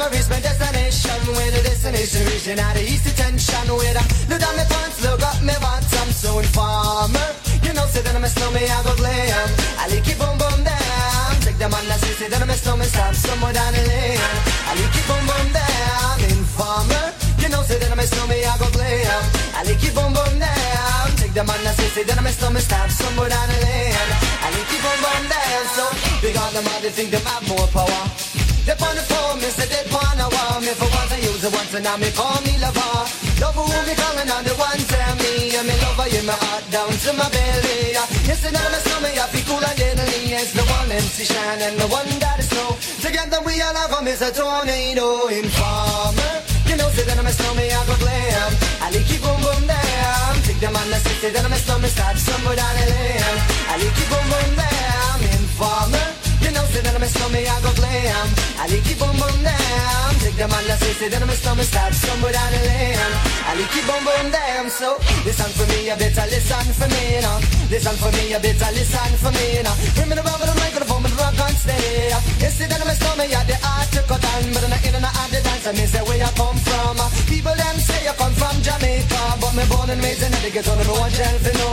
on, 0.00 0.08
I 0.08 0.16
reached 0.16 0.30
my 0.30 0.40
destination. 0.40 1.18
Where 1.36 1.50
the 1.50 1.62
destination 1.62 2.24
region 2.26 2.58
had 2.58 2.76
the 2.76 2.82
east 2.82 3.04
detention. 3.04 3.68
Where 3.68 3.96
I 3.96 4.04
look 4.28 4.40
down 4.40 4.56
my 4.56 4.64
pants, 4.64 5.02
look 5.04 5.22
up 5.22 5.38
my 5.42 5.56
bottom, 5.60 6.08
so 6.12 6.38
informer. 6.38 7.28
You 7.62 7.72
know, 7.76 7.86
say 7.86 8.00
that 8.02 8.14
I'm 8.16 8.24
a 8.24 8.28
snowman, 8.28 8.64
I 8.64 8.82
go 8.82 8.94
glam. 8.96 9.48
I 9.78 9.84
like 9.88 10.08
it 10.08 10.18
boom 10.18 10.36
boom 10.40 10.64
down. 10.64 11.30
Take 11.44 11.58
the 11.58 11.68
man 11.68 11.84
that 11.88 12.00
say, 12.00 12.12
say 12.16 12.28
that 12.28 12.40
I'm 12.40 12.50
a 12.50 12.56
snowman, 12.56 12.88
stop 12.88 13.14
somewhere 13.14 13.52
down 13.52 13.72
the 13.72 13.82
lane. 13.84 14.20
I 14.68 14.72
like 14.80 14.96
it 14.96 15.06
boom 15.08 15.24
boom 15.28 15.46
down. 15.52 16.16
Informer. 16.32 17.06
You 17.40 17.48
know, 17.48 17.62
say 17.62 17.78
that 17.78 17.90
I'm 17.92 18.00
a 18.00 18.06
snowman, 18.06 18.40
I 18.44 18.56
go 18.58 18.68
glam. 18.72 19.22
I 19.56 19.60
like 19.64 19.84
it 19.84 19.92
boom 19.94 20.12
boom 20.16 20.34
down. 20.40 21.06
Take 21.20 21.34
the 21.36 21.44
man 21.44 21.60
that 21.64 21.76
say, 21.76 21.88
say 21.92 22.04
that 22.04 22.16
I'm 22.16 22.26
a 22.26 22.32
snowman, 22.32 22.62
stop 22.62 22.88
somewhere 22.90 23.28
down 23.28 23.46
the 23.48 23.58
lane. 23.64 24.08
I 24.40 24.48
like 24.48 24.72
it 24.72 24.80
boom 24.80 24.98
boom 25.04 25.22
down. 25.28 25.64
So, 25.76 25.84
because 26.24 26.52
them 26.56 26.66
all 26.66 26.80
they 26.80 26.90
think 26.90 27.10
they 27.12 27.20
have 27.20 27.44
more 27.48 27.68
power. 27.68 28.29
They 28.66 28.76
the 28.76 29.04
phone, 29.08 29.38
me 29.40 29.48
say 29.48 29.66
they 29.72 29.84
wanna 29.88 30.28
want 30.28 30.60
me 30.60 30.72
for 30.76 30.88
once 30.92 31.12
I 31.12 31.18
use 31.24 31.42
it 31.42 31.52
once 31.52 31.72
and 31.72 31.84
now 31.84 31.96
me 31.96 32.10
call 32.12 32.36
me 32.44 32.60
lover. 32.60 33.08
Love 33.40 33.56
who 33.56 33.64
be 33.88 33.94
calling 33.96 34.28
on 34.28 34.44
the 34.44 34.54
one 34.60 34.82
tell 34.84 35.14
me 35.16 35.56
and 35.56 35.64
me 35.64 35.74
lover 35.80 36.08
in 36.12 36.24
my 36.28 36.36
heart 36.36 36.64
down 36.68 36.92
to 36.92 37.10
my 37.16 37.28
belly. 37.32 37.96
Yes, 38.28 38.44
and 38.44 38.56
I'm 38.56 38.74
a 38.74 38.80
snowman, 38.84 39.16
I 39.16 39.24
feel 39.32 39.44
cool 39.48 39.64
and 39.64 39.76
deadly. 39.80 40.36
It's 40.36 40.52
the 40.52 40.64
one 40.76 40.92
MC 40.92 41.24
Shan 41.24 41.58
and 41.64 41.80
the 41.80 41.88
one 41.88 42.08
that 42.20 42.38
is 42.38 42.48
snow. 42.52 42.76
Together 43.00 43.40
we 43.42 43.60
all 43.64 43.74
have 43.74 43.96
a 43.96 44.00
Mr. 44.04 44.28
Tornado 44.28 45.32
Informer. 45.32 46.34
You 46.68 46.76
know, 46.76 46.88
say 46.92 47.04
that 47.08 47.16
I'm 47.16 47.26
a 47.26 47.32
snowman, 47.32 47.64
I 47.64 47.80
go 47.88 47.96
glam. 47.96 48.50
I 48.84 48.86
like 48.92 49.08
it 49.08 49.20
boom 49.24 49.40
boom 49.40 49.62
down. 49.66 50.32
Take 50.44 50.60
them 50.60 50.76
on 50.76 50.86
the 50.92 51.00
city, 51.00 51.32
that 51.32 51.44
I'm 51.44 51.52
a 51.52 51.56
snowman, 51.56 51.90
start 51.90 52.16
somewhere 52.20 52.56
down 52.60 52.74
the 52.76 52.84
lane. 52.92 53.40
I 53.72 53.74
like 53.80 53.98
it 54.04 54.08
boom 54.12 54.26
boom 54.30 54.50
down. 54.52 55.18
Informer. 55.32 56.06
You 56.44 56.50
know, 56.52 56.64
say 56.70 56.84
that 56.84 56.94
I'm 56.94 57.02
a 57.02 57.08
snowman, 57.08 57.48
I 57.48 57.56
go 57.64 57.72
glam. 57.72 57.79
I 58.62 58.66
it 58.90 58.98
boom 58.98 59.16
boom 59.16 59.49
down. 60.40 60.48
Take 60.48 60.66
the 60.66 60.76
city, 60.80 60.94
say 60.96 61.08
that 61.12 61.20
I'm 61.20 61.28
a 61.28 61.36
snowman, 61.36 61.66
start 61.68 61.92
somewhere 61.92 62.32
down 62.32 62.50
the 62.52 62.60
lane. 62.64 62.96
I 63.44 63.52
like 63.60 63.76
it 63.76 63.84
boom 63.84 64.00
boom 64.08 64.26
down. 64.32 64.70
So 64.72 64.96
listen 65.28 65.50
for 65.52 65.66
me, 65.68 65.84
you 65.84 65.96
better 66.00 66.26
listen 66.32 66.66
for 66.72 66.88
me 66.88 67.20
now. 67.20 67.36
Listen 67.68 67.96
for 68.00 68.08
me, 68.16 68.32
you 68.32 68.40
better 68.40 68.70
listen 68.72 69.12
for 69.20 69.32
me 69.36 69.60
now. 69.60 69.76
Bring 70.00 70.08
me 70.08 70.14
the 70.16 70.24
rubber, 70.24 70.48
the 70.48 70.56
microphone, 70.56 71.04
the 71.04 71.12
rock 71.20 71.36
on 71.44 71.52
stay. 71.60 72.08
You 72.40 72.50
see 72.56 72.64
that 72.72 72.80
I'm 72.80 72.88
a 72.88 72.94
snowman, 72.96 73.28
yeah, 73.28 73.44
the 73.44 73.56
art 73.60 73.88
to 73.92 74.00
cut 74.08 74.24
on, 74.24 74.44
but 74.56 74.64
I'm 74.64 74.72
not 74.72 74.80
in 74.80 74.96
and 74.96 75.04
out 75.04 75.28
the 75.28 75.40
dance. 75.44 75.66
I 75.68 75.72
mean, 75.76 75.88
say 75.88 76.02
where 76.08 76.16
you 76.16 76.32
come 76.32 76.56
from. 76.56 76.96
People 77.28 77.56
them 77.56 77.76
say 77.76 78.00
you 78.08 78.14
come 78.16 78.32
from 78.32 78.56
Jamaica, 78.64 79.20
but 79.44 79.52
me 79.52 79.64
born 79.68 79.92
and 79.92 80.00
raised 80.00 80.24
in 80.24 80.32
the 80.32 80.48
ghetto, 80.48 80.72
no 80.72 80.94
one 80.96 81.12
tell 81.12 81.36
for 81.44 81.54
no. 81.60 81.70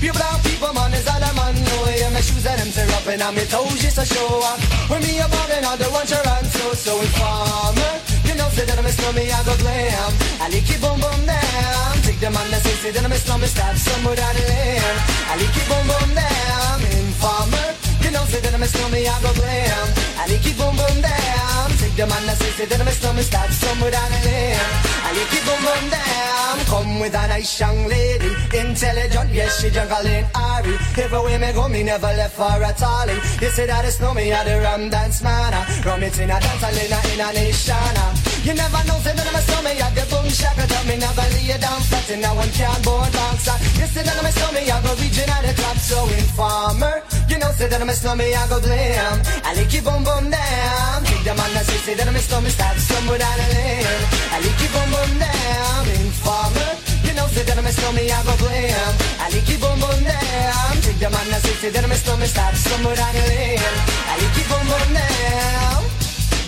Pure 0.00 0.16
brown 0.16 0.38
people, 0.48 0.72
man, 0.72 0.96
is 0.96 1.04
all 1.12 1.20
I'm 1.20 1.38
on. 1.44 1.54
know. 1.60 1.92
Yeah, 1.92 2.08
my 2.14 2.24
shoes 2.24 2.46
and 2.48 2.56
them 2.56 2.70
tear 2.72 2.88
up 2.96 3.04
and 3.04 3.20
my 3.36 3.44
toes 3.52 3.76
just 3.84 4.00
a 4.00 4.06
show. 4.08 4.40
When 4.88 5.02
me 5.04 5.20
a 5.20 5.26
ballin', 5.28 5.66
all 5.68 5.76
the 5.76 5.90
ones 5.92 6.08
you 6.08 6.22
run 6.24 6.44
so 6.48 6.72
so 6.72 6.92
informer. 7.04 7.97
Know, 8.38 8.48
say 8.54 8.64
that 8.70 8.78
I'm 8.78 8.86
a 8.86 8.92
snowman, 8.94 9.26
I 9.34 9.42
go 9.42 9.54
glam. 9.58 10.12
I 10.38 10.46
lick 10.54 10.70
it 10.70 10.78
boom 10.78 11.02
boom 11.02 11.26
down. 11.26 11.90
Take 12.06 12.22
the 12.22 12.30
say, 12.62 12.76
say 12.78 12.90
that 12.94 13.02
I'm 13.02 13.10
a 13.10 13.18
snowman, 13.18 13.50
start 13.50 13.74
somewhere 13.74 14.14
down 14.14 14.30
the 14.30 14.44
lane. 14.46 14.96
I 15.26 15.34
lick 15.42 15.58
it 15.58 15.66
boom 15.66 15.82
boom 15.90 16.10
down. 16.14 16.78
Informer. 16.86 17.66
You 17.98 18.14
know, 18.14 18.22
I'm 18.22 18.62
a 18.62 18.66
snowman, 18.70 19.10
I 19.10 19.18
go 19.26 19.34
glam. 19.34 19.86
I 20.22 20.24
lick 20.30 20.46
it 20.46 20.54
boom 20.54 20.70
boom 20.78 21.02
down. 21.02 21.66
Take 21.82 21.98
the 21.98 22.06
say, 22.06 22.50
say 22.54 22.66
that 22.70 22.78
I'm 22.78 22.86
a 22.86 22.94
snowman, 22.94 23.26
start 23.26 23.50
somewhere 23.50 23.90
down 23.90 24.06
the 24.06 24.20
lane. 24.22 24.70
I 25.02 25.10
lick 25.18 25.34
it 25.34 25.42
boom 25.42 25.60
boom 25.66 25.84
down. 25.90 26.54
Come 26.70 27.00
with 27.02 27.18
a 27.18 27.24
nice 27.26 27.58
young 27.58 27.90
lady, 27.90 28.30
intelligent, 28.54 29.34
yes 29.34 29.58
she 29.58 29.70
juggling 29.70 30.30
Ari. 30.38 30.78
Everywhere 30.94 31.42
me 31.42 31.50
go, 31.58 31.66
me 31.66 31.82
never 31.82 32.06
left 32.14 32.38
for 32.38 32.54
a 32.54 32.70
tally. 32.70 33.18
You 33.42 33.50
say 33.50 33.66
that 33.66 33.84
it's 33.84 33.98
no 33.98 34.14
me, 34.14 34.30
I 34.30 34.46
the 34.46 34.62
rum 34.62 34.90
dance 34.90 35.22
man. 35.26 35.58
Rum 35.82 36.02
it 36.06 36.18
in 36.22 36.30
a 36.30 36.38
dance, 36.38 36.62
I 36.62 36.70
in 36.70 37.18
a 37.18 37.32
nation. 37.34 38.27
You 38.46 38.54
never 38.54 38.80
know, 38.86 38.98
say 39.02 39.12
that 39.12 39.26
I'm 39.26 39.34
a 39.34 39.42
snowman, 39.42 39.76
I 39.82 39.90
the 39.92 40.04
boom 40.08 40.26
shaka. 40.30 40.64
Tell 40.66 40.84
me 40.86 40.96
never 40.96 41.26
lay 41.34 41.52
down 41.58 41.80
flat 41.88 42.08
in 42.10 42.24
a 42.24 42.30
one 42.32 42.52
cardboard 42.54 43.12
box. 43.12 43.44
You 43.76 43.86
say 43.90 44.02
that 44.06 44.16
I'm 44.16 44.24
a 44.24 44.32
snowman, 44.32 44.64
I 44.64 44.78
go 44.80 44.92
region 44.96 45.28
at 45.28 45.42
the 45.44 45.52
club, 45.58 45.76
so 45.76 45.98
informer. 46.08 47.02
You 47.28 47.38
know, 47.38 47.50
say 47.52 47.68
that 47.68 47.80
I'm 47.82 47.90
a 47.90 47.94
snowman, 47.94 48.32
I 48.32 48.46
go 48.48 48.58
glam. 48.60 49.16
I 49.44 49.52
lick 49.58 49.74
it 49.74 49.84
boom 49.84 50.00
boom 50.06 50.30
down. 50.30 51.04
Take 51.04 51.24
the 51.26 51.34
man 51.34 51.50
that 51.52 51.64
say, 51.66 51.78
say 51.82 51.94
that 51.98 52.06
I'm 52.08 52.16
a 52.16 52.22
snowman, 52.22 52.50
start 52.50 52.76
somewhere 52.78 53.18
down 53.18 53.36
the 53.36 53.46
lane. 53.52 54.02
I 54.32 54.36
lick 54.40 54.60
it 54.64 54.70
boom 54.72 54.88
boom 54.96 55.12
down. 55.18 55.82
Informer. 55.98 56.70
You 57.04 57.12
know, 57.18 57.26
say 57.34 57.42
that 57.42 57.58
I'm 57.58 57.66
a 57.68 57.72
snowman, 57.74 58.06
I 58.06 58.18
go 58.22 58.34
glam. 58.38 58.92
I 59.18 59.26
lick 59.34 59.50
it 59.50 59.58
boom 59.60 59.76
boom 59.82 60.00
down. 60.06 60.72
Take 60.86 61.00
the 61.02 61.10
man 61.10 61.26
that 61.34 61.42
say, 61.44 61.54
say 61.58 61.70
that 61.74 61.84
I'm 61.84 61.92
a 61.92 61.98
snowman, 61.98 62.28
start 62.30 62.54
somewhere 62.54 62.96
down 62.96 63.12
the 63.12 63.24
lane. 63.28 63.60
I 64.08 64.14
lick 64.22 64.36
it 64.40 64.46
boom 64.46 64.66
boom 64.72 64.88
down. 64.94 65.80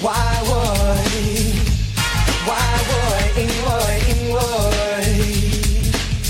Why 0.01 0.33
would? 0.49 1.30
Why 2.49 2.57
would? 2.89 3.37
Why? 3.69 4.01
Why? 4.33 5.05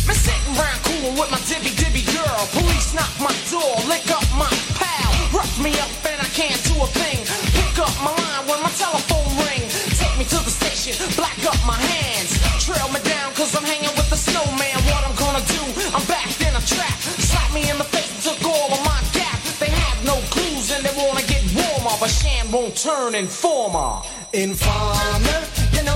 Me 0.09 0.15
sitting 0.15 0.55
round 0.59 0.81
cool 0.83 1.11
with 1.15 1.31
my 1.31 1.39
dibby 1.47 1.71
dibby 1.79 2.03
girl. 2.11 2.43
Police 2.51 2.95
knock 2.95 3.15
my 3.23 3.31
door, 3.51 3.75
lick 3.87 4.11
up 4.11 4.27
my 4.35 4.51
pal. 4.75 5.11
Rough 5.31 5.55
me 5.63 5.71
up 5.79 5.93
and 6.11 6.19
I 6.21 6.29
can't 6.35 6.59
do 6.67 6.75
a 6.83 6.89
thing. 6.99 7.23
Pick 7.55 7.79
up 7.79 7.95
my 8.03 8.11
line 8.11 8.45
when 8.51 8.59
my 8.63 8.73
telephone 8.75 9.31
ring. 9.47 9.63
Take 10.03 10.17
me 10.19 10.25
to 10.35 10.39
the 10.43 10.51
station, 10.51 10.99
black 11.15 11.39
up 11.47 11.59
my 11.65 11.79
hands. 11.79 12.35
Trail 12.59 12.91
me 12.91 12.99
down 13.07 13.31
cause 13.39 13.55
I'm 13.55 13.63
hanging 13.63 13.95
with 13.95 14.11
the 14.11 14.19
snowman. 14.19 14.83
What 14.91 15.07
I'm 15.07 15.15
gonna 15.15 15.45
do, 15.47 15.63
I'm 15.95 16.05
back 16.11 16.27
in 16.43 16.51
a 16.59 16.63
trap. 16.67 16.99
Slap 17.23 17.55
me 17.55 17.71
in 17.71 17.79
the 17.79 17.87
face 17.87 18.11
took 18.27 18.43
all 18.45 18.73
of 18.75 18.83
my 18.85 19.01
gap. 19.15 19.39
They 19.63 19.71
have 19.71 20.05
no 20.05 20.19
clues 20.35 20.75
and 20.75 20.85
they 20.85 20.95
wanna 20.99 21.23
get 21.31 21.43
warmer. 21.55 21.95
But 22.03 22.11
Shan 22.11 22.51
won't 22.51 22.75
turn 22.77 23.15
informer. 23.15 24.03
Informer, 24.33 25.21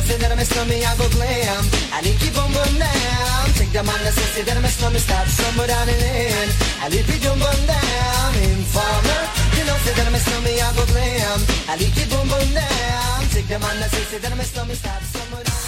say 0.05 0.17
that 0.19 0.31
I'm 0.31 0.39
a 0.39 0.45
snowman, 0.45 0.85
I 0.85 0.93
go 0.97 1.09
glam. 1.17 1.65
I 1.93 1.99
lick 2.05 2.21
it 2.21 2.33
boom 2.37 2.53
boom 2.53 2.73
down. 2.77 3.45
Take 3.57 3.73
the 3.73 3.83
man 3.83 4.01
that 4.05 4.13
say, 4.13 4.29
say 4.37 4.43
that 4.45 4.57
I'm 4.57 4.65
a 4.65 4.69
snowman, 4.69 5.01
start 5.01 5.29
somewhere 5.29 5.69
down 5.69 5.87
the 5.89 5.97
lane. 5.97 6.51
I 6.85 6.89
lick 6.93 7.09
it 7.09 7.21
boom 7.25 7.39
boom 7.41 7.61
down. 7.65 8.31
Informer, 8.45 9.23
you 9.57 9.65
know, 9.65 9.77
say 9.85 9.95
that 9.97 10.07
I'm 10.07 10.15
a 10.15 10.21
snowman, 10.21 10.61
I 10.61 10.69
go 10.77 10.85
glam. 10.93 11.41
I 11.69 11.75
lick 11.81 11.97
it 11.97 12.09
boom 12.13 12.27
boom 12.29 12.49
down. 12.53 13.19
Take 13.33 13.49
the 13.49 13.59
man 13.59 13.75
that 13.81 13.91
say, 13.91 14.05
say 14.13 14.19
that 14.21 14.31
I'm 14.31 14.41
a 14.41 14.45
snowman, 14.45 14.77
start 14.77 15.03
somewhere 15.03 15.45
down 15.45 15.63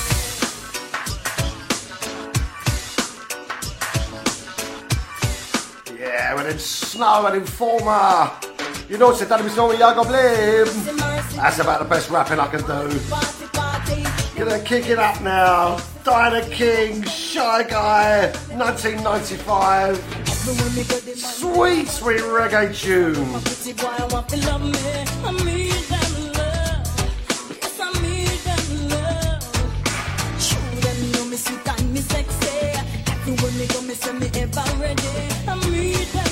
Yeah, 5.97 6.35
when 6.37 6.47
it's 6.47 6.65
snow 6.65 7.27
and 7.27 7.37
informer. 7.37 8.31
You 8.89 8.99
know, 8.99 9.13
said 9.13 9.29
that 9.31 9.43
was 9.43 9.57
no 9.57 9.73
Yago 9.73 10.05
Blim. 10.05 10.69
That's 11.35 11.59
about 11.59 11.81
the 11.81 11.89
best 11.89 12.09
rapping 12.11 12.39
I 12.39 12.47
can 12.47 12.63
do. 12.63 14.26
Gonna 14.37 14.61
kick 14.61 14.89
it 14.89 14.99
up 14.99 15.21
now. 15.23 15.79
Diana 16.05 16.47
King, 16.51 17.03
Shy 17.05 17.63
Guy, 17.63 18.31
1995. 18.53 19.97
Sweet, 21.17 21.89
sweet 21.89 22.21
reggae 22.21 22.75
tune. 22.77 23.17
sexy. 32.01 32.73
Go, 33.25 34.13
me 34.13 34.29
ever 34.41 34.81
ready. 34.81 35.03
I'm 35.49 35.61
reading. 35.73 36.26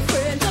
Friend 0.00 0.47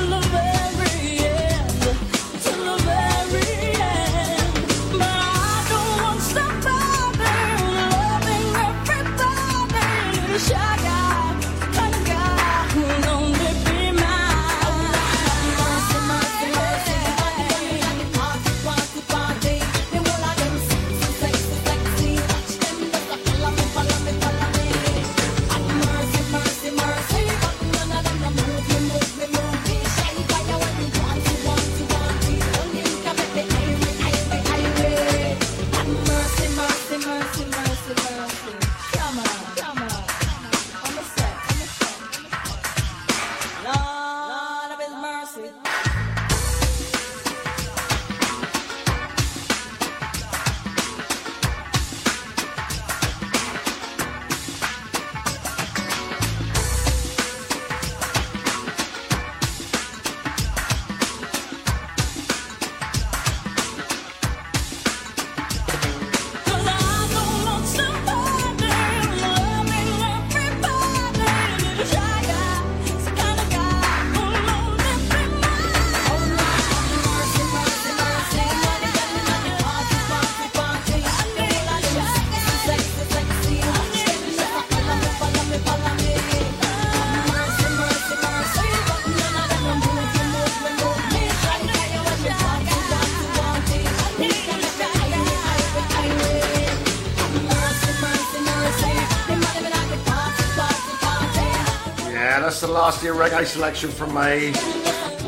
Year 102.87 103.13
reggae 103.13 103.45
selection 103.45 103.89
from 103.91 104.13
me. 104.13 104.53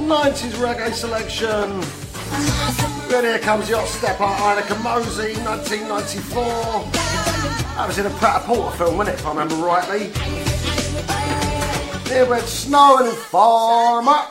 90s 0.07 0.53
reggae 0.64 0.94
selection. 0.94 1.81
Then 3.10 3.26
here 3.26 3.38
comes 3.40 3.68
the 3.68 3.77
hot 3.77 3.88
stepper, 3.90 4.23
Ini 4.23 4.61
Kamoze, 4.61 5.36
1994. 5.44 6.44
That 7.76 7.86
was 7.86 7.98
in 7.98 8.06
a 8.06 8.10
Prêt-à-Porter 8.11 8.77
film, 8.77 8.98
wasn't 8.98 9.18
it, 9.18 9.19
if 9.19 9.26
I 9.26 9.30
remember 9.31 9.56
rightly? 9.56 10.10
Here 12.10 12.26
went 12.30 12.44
Snow 12.45 12.99
and 13.06 13.15
Farmer. 13.18 14.22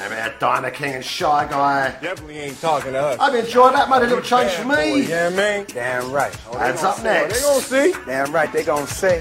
And 0.00 0.10
we 0.10 0.16
had 0.16 0.38
Diana 0.38 0.70
King 0.70 0.94
and 0.96 1.04
Shy 1.04 1.46
Guy. 1.50 1.90
Definitely 2.02 2.38
ain't 2.38 2.60
talking 2.60 2.92
to 2.92 2.98
us. 3.00 3.18
I've 3.18 3.34
enjoyed 3.34 3.74
that, 3.74 3.88
made 3.88 4.02
a 4.02 4.06
little 4.06 4.20
change 4.20 4.52
for 4.52 4.64
Boy, 4.64 4.76
me. 4.76 5.02
yeah, 5.08 5.30
man. 5.30 5.64
Damn 5.68 6.12
right. 6.12 6.36
Oh, 6.46 6.52
gonna 6.52 6.64
up 6.74 6.96
see. 6.98 7.02
next. 7.02 7.34
They 7.34 7.40
gonna 7.42 7.60
see. 7.62 7.94
Damn 8.06 8.32
right. 8.32 8.52
They 8.52 8.62
gonna 8.64 8.86
say. 8.86 9.20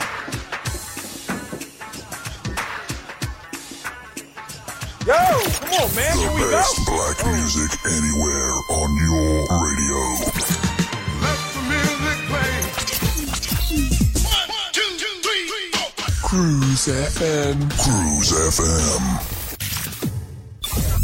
Music 7.36 7.72
anywhere 7.86 8.52
on 8.70 8.90
your 9.06 9.48
radio. 9.66 10.00
Let 11.22 11.40
the 11.54 11.62
music 11.68 12.20
play. 12.28 12.54
One, 14.24 14.52
two, 14.72 14.92
three, 15.24 15.44
four. 15.50 15.90
Cruise 16.30 16.88
FM. 16.88 17.56
Cruise 17.84 18.32
FM. 18.58 19.04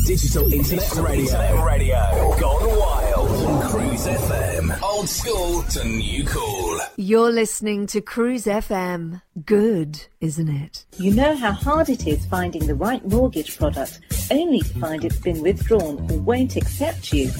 Digital 0.06 0.54
Internet 0.54 0.96
Radio. 0.96 1.24
Internet 1.24 1.66
radio. 1.66 2.36
Gone 2.40 2.78
wild 2.78 3.30
on 3.48 3.70
Cruise 3.70 4.06
FM. 4.08 4.82
Old 4.82 5.08
school 5.10 5.64
to 5.64 5.84
new 5.88 6.26
cool. 6.26 6.80
You're 6.98 7.32
listening 7.32 7.88
to 7.88 8.02
Cruise 8.02 8.46
FM. 8.46 9.22
Good, 9.46 10.06
isn't 10.20 10.50
it? 10.50 10.86
You 10.98 11.14
know 11.14 11.36
how 11.36 11.52
hard 11.54 11.90
it 11.90 12.06
is 12.06 12.26
finding 12.26 12.68
the 12.68 12.76
right 12.76 13.04
mortgage 13.08 13.58
product 13.58 14.00
only 14.32 14.62
to 14.62 14.80
find 14.80 15.04
it's 15.04 15.20
been 15.20 15.42
withdrawn 15.42 16.10
or 16.12 16.18
won't 16.20 16.56
accept 16.56 17.14
you? 17.14 17.32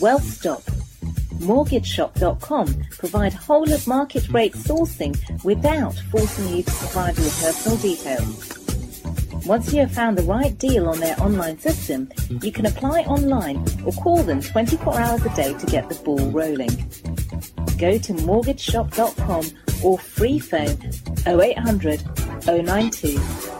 Well, 0.00 0.18
stop. 0.18 0.62
MortgageShop.com 1.40 2.84
provide 2.98 3.32
whole 3.32 3.72
of 3.72 3.86
market 3.86 4.28
rate 4.28 4.54
sourcing 4.54 5.16
without 5.44 5.94
forcing 6.10 6.48
you 6.56 6.62
to 6.62 6.70
provide 6.70 7.16
your 7.16 7.30
personal 7.30 7.78
details. 7.78 8.60
Once 9.46 9.72
you 9.72 9.80
have 9.80 9.90
found 9.92 10.18
the 10.18 10.22
right 10.24 10.58
deal 10.58 10.86
on 10.88 11.00
their 11.00 11.18
online 11.20 11.58
system, 11.58 12.10
you 12.42 12.52
can 12.52 12.66
apply 12.66 13.00
online 13.02 13.56
or 13.86 13.92
call 13.92 14.22
them 14.22 14.42
24 14.42 15.00
hours 15.00 15.24
a 15.24 15.34
day 15.34 15.54
to 15.54 15.66
get 15.66 15.88
the 15.88 15.94
ball 16.04 16.30
rolling. 16.30 16.68
Go 17.78 17.96
to 17.96 18.12
mortgageshop.com 18.12 19.44
or 19.82 19.98
free 19.98 20.38
phone 20.38 20.78
0800 21.26 22.02
092 22.46 23.59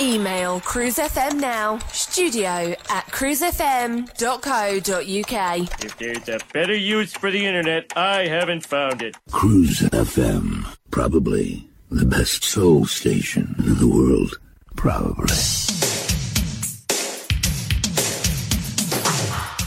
Email 0.00 0.58
cruisefm 0.60 1.38
now, 1.38 1.78
studio 1.92 2.74
at 2.90 3.06
cruisefm.co.uk. 3.06 5.84
If 5.84 5.96
there's 5.98 6.28
a 6.28 6.40
better 6.52 6.74
use 6.74 7.12
for 7.12 7.30
the 7.30 7.46
internet, 7.46 7.92
I 7.94 8.26
haven't 8.26 8.66
found 8.66 9.02
it. 9.02 9.14
Cruise 9.30 9.78
FM. 9.80 10.66
Probably 10.90 11.68
the 11.90 12.04
best 12.04 12.42
soul 12.42 12.86
station 12.86 13.54
in 13.58 13.76
the 13.78 13.86
world. 13.86 14.40
Probably. 14.74 15.36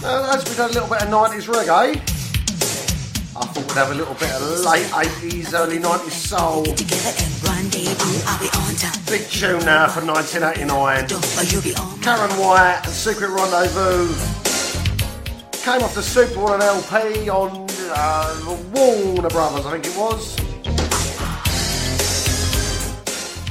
Uh, 0.04 0.36
as 0.36 0.44
we've 0.46 0.58
done 0.58 0.72
a 0.72 0.74
little 0.74 0.90
bit 0.90 1.04
of 1.04 1.08
90s 1.08 1.48
reggae, 1.48 1.96
I 3.38 3.46
thought 3.46 3.56
we'd 3.56 3.72
have 3.72 3.92
a 3.92 3.96
little 3.96 4.14
bit 4.16 4.32
of 4.32 4.42
late 4.66 4.88
80s, 4.88 5.54
early 5.54 5.80
90s 5.80 6.12
soul. 6.12 6.66
Big 9.08 9.28
tune 9.30 9.66
now 9.66 9.88
for 9.88 10.06
1989. 10.06 11.08
Karyn 12.02 12.30
White 12.40 12.82
and 12.84 12.94
Secret 12.94 13.30
Rendezvous. 13.30 14.14
Came 15.64 15.82
off 15.82 15.96
the 15.96 16.04
Super 16.04 16.40
One 16.40 16.62
LP 16.62 17.28
on 17.30 17.66
uh, 17.90 18.58
Warner 18.74 19.30
Brothers, 19.30 19.66
I 19.66 19.72
think 19.72 19.88
it 19.88 19.98
was. 19.98 20.38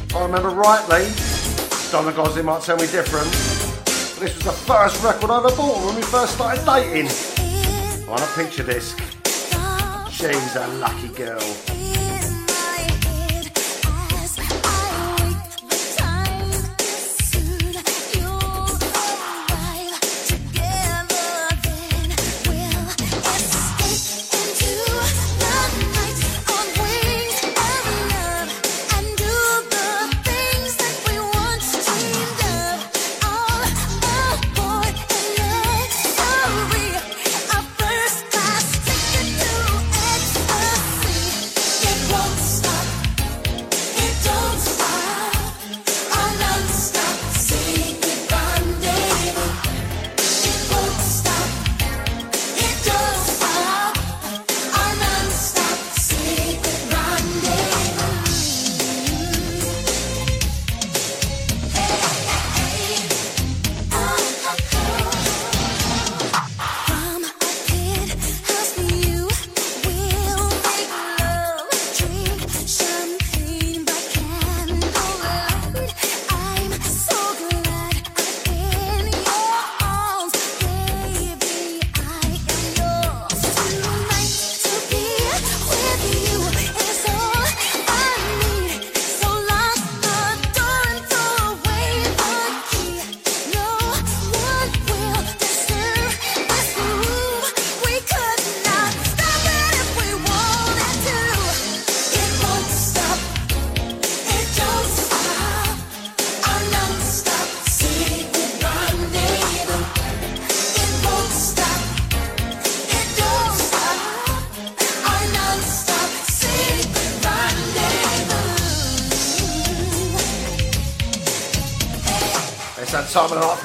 If 0.04 0.14
I 0.14 0.22
remember 0.22 0.50
rightly, 0.50 1.10
Donna 1.90 2.12
Gosling 2.12 2.46
might 2.46 2.62
tell 2.62 2.76
me 2.76 2.86
different. 2.86 3.26
But 4.14 4.20
this 4.20 4.36
was 4.36 4.44
the 4.44 4.52
first 4.52 5.02
record 5.02 5.30
I 5.30 5.38
ever 5.38 5.56
bought 5.56 5.84
when 5.84 5.96
we 5.96 6.02
first 6.02 6.34
started 6.34 6.64
dating. 6.64 7.08
On 8.08 8.20
a 8.22 8.26
picture 8.36 8.62
disc. 8.62 9.00
She's 10.12 10.54
a 10.54 10.68
lucky 10.78 11.08
girl. 11.08 11.75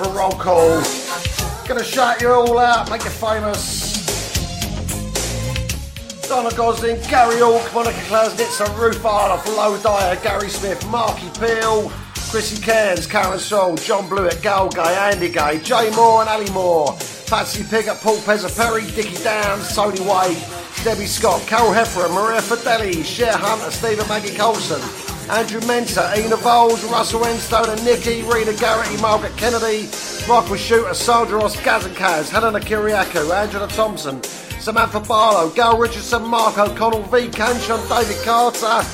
Call. 0.03 0.81
Gonna 1.67 1.83
shout 1.83 2.21
you 2.21 2.31
all 2.31 2.57
out, 2.57 2.89
make 2.89 3.03
you 3.03 3.09
famous. 3.09 3.91
Donna 6.27 6.55
Gosling, 6.55 6.95
Gary 7.09 7.39
Hawk, 7.39 7.73
Monica 7.73 7.97
Klasnitz, 8.07 8.59
Ruth 8.79 9.03
Arnoff, 9.03 9.45
Low 9.47 9.77
Dyer, 9.81 10.15
Gary 10.23 10.49
Smith, 10.49 10.85
Marky 10.89 11.29
Peel, 11.39 11.89
Chrissy 12.29 12.61
Cairns, 12.61 13.05
Karen 13.05 13.37
Soul, 13.37 13.75
John 13.75 14.07
Blewett, 14.07 14.41
Gal 14.41 14.69
Gay, 14.69 15.11
Andy 15.11 15.29
Gay, 15.29 15.59
Jay 15.59 15.91
Moore 15.95 16.21
and 16.21 16.29
Ali 16.29 16.49
Moore, 16.51 16.93
Patsy 17.27 17.63
Piggott, 17.63 17.99
Paul 18.01 18.17
Pezza 18.17 18.55
Perry, 18.55 18.89
Dickie 18.91 19.21
Downs, 19.23 19.75
Tony 19.75 19.99
Wade, 20.01 20.37
Debbie 20.83 21.05
Scott, 21.05 21.41
Carol 21.47 21.73
Heffer, 21.73 22.09
Maria 22.13 22.39
Fideli, 22.41 23.03
Cher 23.03 23.33
Hunter, 23.35 23.69
Stephen 23.69 24.07
Maggie 24.07 24.35
Colson, 24.35 25.10
Andrew 25.29 25.61
Mentor, 25.67 26.03
Ina 26.15 26.35
Voles, 26.37 26.83
Russell 26.91 27.21
Enstone 27.21 27.69
and 27.69 27.85
Nikki, 27.85 28.21
Rena 28.23 28.53
Garrity, 28.53 28.97
Margaret 29.01 29.35
Kennedy, 29.37 29.89
Michael 30.27 30.55
Shooter, 30.55 30.93
Sandra 30.93 31.39
Ross, 31.39 31.61
Gaz 31.61 31.85
and 31.85 31.95
Kaz, 31.95 32.29
Helena 32.29 32.59
Kiriakou, 32.59 33.33
Angela 33.33 33.67
Thompson, 33.67 34.21
Samantha 34.59 34.99
Barlow, 34.99 35.49
Gail 35.51 35.77
Richardson, 35.77 36.25
Mark 36.27 36.57
O'Connell, 36.57 37.03
V. 37.03 37.29
Canchon, 37.29 37.79
David 37.87 38.17
Carter, 38.23 38.85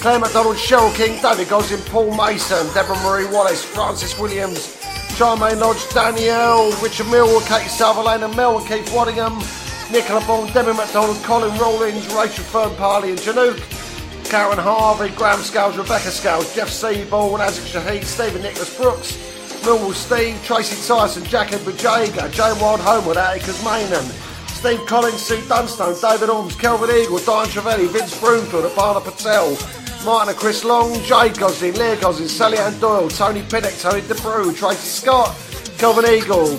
Claire 0.00 0.18
McDonald, 0.18 0.56
Cheryl 0.56 0.94
King, 0.94 1.20
David 1.22 1.48
Gosling, 1.48 1.80
Paul 1.90 2.14
Mason, 2.16 2.66
Deborah 2.74 3.00
Marie 3.02 3.26
Wallace, 3.26 3.64
Francis 3.64 4.18
Williams, 4.18 4.76
Charmaine 5.16 5.60
Lodge, 5.60 5.88
Danielle, 5.90 6.70
Richard 6.82 7.06
Millwall, 7.06 7.46
Katie 7.46 7.68
Sutherland 7.68 8.24
and 8.24 8.34
Mel 8.36 8.58
and 8.58 8.66
Keith 8.66 8.88
Waddingham, 8.90 9.38
Nicola 9.92 10.20
Bond, 10.26 10.52
Debbie 10.52 10.76
McDonald, 10.76 11.16
Colin 11.22 11.56
Rawlins, 11.58 12.06
Rachel 12.14 12.44
Fern 12.44 12.74
Parley 12.76 13.10
and 13.10 13.18
Janook, 13.20 13.83
Karen 14.24 14.58
Harvey, 14.58 15.10
Graham 15.10 15.40
Scales, 15.40 15.76
Rebecca 15.76 16.10
Scales, 16.10 16.54
Jeff 16.54 16.68
Seaborn, 16.68 17.40
Isaac 17.40 17.64
Shahid, 17.64 18.04
Stephen 18.04 18.42
Nicholas 18.42 18.76
Brooks, 18.76 19.16
Millwall 19.62 19.94
Steve, 19.94 20.36
Tracy 20.44 20.76
Tyson, 20.86 21.24
Jack 21.24 21.52
Edward 21.52 21.78
Jager, 21.78 22.28
Jane 22.30 22.58
Wild 22.60 22.80
Homewood, 22.80 23.16
Atticus 23.16 23.62
Maynham, 23.62 24.04
Steve 24.48 24.84
Collins, 24.86 25.20
Sue 25.20 25.40
Dunstone, 25.48 25.94
David 26.00 26.28
Orms, 26.28 26.58
Kelvin 26.58 26.90
Eagle, 26.90 27.18
Diane 27.18 27.48
Trevelli, 27.48 27.88
Vince 27.88 28.18
Broomfield, 28.18 28.64
Aparna 28.64 29.02
Patel, 29.02 29.56
Martin 30.04 30.30
and 30.30 30.38
Chris 30.38 30.64
Long, 30.64 30.92
Jay 31.02 31.30
Gosling, 31.30 31.74
Leah 31.74 31.96
Gosling, 32.00 32.28
Sally 32.28 32.58
Ann 32.58 32.78
Doyle, 32.78 33.08
Tony 33.08 33.42
Pinnock, 33.42 33.72
Tony 33.78 34.02
DeBrew, 34.02 34.54
Tracy 34.56 34.88
Scott, 34.88 35.34
Kelvin 35.78 36.06
Eagle, 36.06 36.56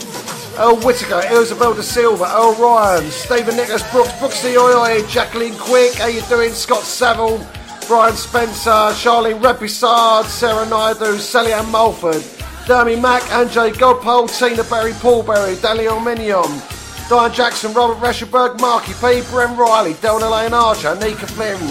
Earl 0.58 0.78
Whitaker, 0.78 1.22
Isabel 1.32 1.74
De 1.74 1.84
Silva, 1.84 2.26
Earl 2.26 2.54
Ryan, 2.56 3.10
Stephen 3.12 3.56
Nicholas 3.56 3.90
Brooks, 3.92 4.12
Brooksy 4.14 4.56
Oi, 4.58 5.06
Jacqueline 5.08 5.56
Quick, 5.58 5.96
how 5.96 6.08
you 6.08 6.22
doing? 6.24 6.52
Scott 6.52 6.84
Saville, 6.84 7.46
Brian 7.88 8.16
Spencer, 8.16 8.70
Charlene 8.70 9.44
Repisard, 9.44 10.26
Sarah 10.26 10.66
Naidu, 10.68 11.18
Sally 11.18 11.54
Ann 11.54 11.70
Mulford, 11.72 12.22
Dermy 12.66 13.00
Mack, 13.00 13.22
Anjay 13.24 13.74
Godpole, 13.74 14.28
Tina 14.28 14.64
Berry, 14.64 14.94
Paul 14.94 15.24
Berry, 15.24 15.56
Daniel 15.58 16.00
Minion, 16.00 16.62
Diane 17.10 17.34
Jackson, 17.34 17.74
Robert 17.74 17.98
Rescherberg, 17.98 18.60
Marky 18.60 18.94
P, 18.94 19.22
Bren 19.30 19.58
Riley, 19.58 19.94
Delna 19.96 20.32
Lane 20.32 20.54
Archer, 20.54 20.96
Nika 20.96 21.28
Flynn, 21.28 21.62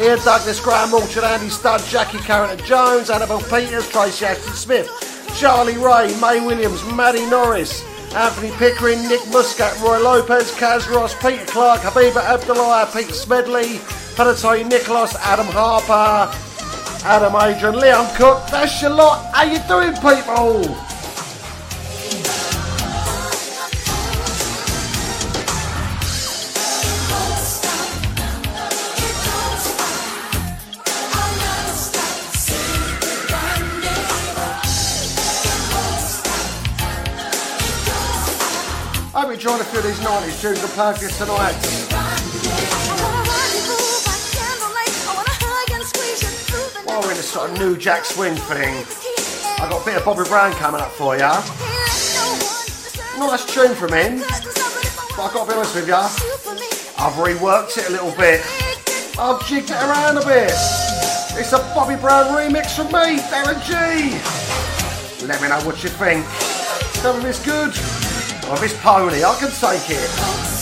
Ian 0.00 0.18
Douglas, 0.24 0.60
Graham 0.60 0.94
Orchard, 0.94 1.24
Andy 1.24 1.48
Studd, 1.48 1.82
Jackie 1.86 2.18
Carrington 2.18 2.64
Jones, 2.66 3.10
Annabelle 3.10 3.40
Peters, 3.40 3.88
Tracy 3.88 4.26
Ashton 4.26 4.52
Smith, 4.52 5.15
Charlie 5.34 5.76
Ray, 5.76 6.14
May 6.20 6.44
Williams, 6.44 6.84
Maddie 6.94 7.26
Norris, 7.30 7.84
Anthony 8.14 8.50
Pickering, 8.52 9.06
Nick 9.08 9.26
Muscat, 9.28 9.78
Roy 9.80 9.98
Lopez, 9.98 10.52
Kaz 10.52 10.88
Ross, 10.90 11.14
Peter 11.20 11.44
Clark, 11.46 11.80
Habiba 11.80 12.22
Abdullah, 12.24 12.88
Pete 12.92 13.14
Smedley, 13.14 13.78
Panatoy 14.16 14.66
Nicholas, 14.68 15.14
Adam 15.16 15.46
Harper, 15.46 16.32
Adam 17.04 17.34
Adrian, 17.36 17.78
Leon 17.78 18.06
Cook, 18.16 18.46
that's 18.50 18.80
your 18.80 18.90
lot. 18.90 19.34
How 19.34 19.44
you 19.44 19.58
doing, 19.68 19.94
people? 19.94 20.85
Trying 39.46 39.60
a 39.60 39.64
few 39.64 39.78
of 39.78 39.84
these 39.84 40.00
90s 40.00 40.40
tunes 40.40 40.58
and 40.58 41.00
you 41.00 41.08
tonight. 41.08 41.54
While 46.84 47.00
we're 47.00 47.10
in 47.12 47.16
this 47.16 47.30
sort 47.30 47.50
of 47.50 47.56
new 47.56 47.76
Jack 47.76 48.04
Swing 48.04 48.34
thing, 48.34 48.84
I've 49.62 49.70
got 49.70 49.82
a 49.82 49.84
bit 49.84 49.96
of 49.98 50.04
Bobby 50.04 50.28
Brown 50.28 50.50
coming 50.54 50.80
up 50.80 50.90
for 50.90 51.16
ya. 51.16 51.40
Nice 53.20 53.46
tune 53.54 53.76
from 53.76 53.92
him, 53.92 54.18
but 54.18 55.20
I've 55.20 55.32
got 55.32 55.44
to 55.44 55.52
be 55.52 55.56
honest 55.56 55.76
with 55.76 55.86
ya, 55.86 56.08
I've 56.98 57.14
reworked 57.14 57.78
it 57.78 57.88
a 57.88 57.92
little 57.92 58.10
bit. 58.16 58.42
I've 59.16 59.46
jigged 59.46 59.70
it 59.70 59.76
around 59.76 60.18
a 60.18 60.26
bit. 60.26 60.50
It's 61.38 61.52
a 61.52 61.58
Bobby 61.72 61.94
Brown 61.94 62.34
remix 62.34 62.74
from 62.74 62.86
me, 62.86 63.22
Darren 63.30 63.62
G. 63.62 65.24
Let 65.24 65.40
me 65.40 65.48
know 65.48 65.60
what 65.60 65.84
you 65.84 65.90
think. 65.90 66.26
Tell 67.00 67.16
me 67.16 67.20
if 67.20 67.26
it's 67.26 67.44
good. 67.44 68.05
If 68.48 68.62
it's 68.62 68.74
pony, 68.80 69.24
I 69.24 69.34
can 69.40 69.50
take 69.50 69.90
it. 69.90 70.55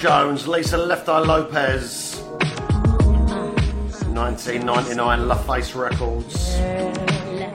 Jones, 0.00 0.48
Lisa 0.48 0.78
Left 0.78 1.06
Eye 1.10 1.18
Lopes. 1.18 2.20
1999 4.08 5.28
La 5.28 5.34
Face 5.34 5.74
Records. 5.74 6.56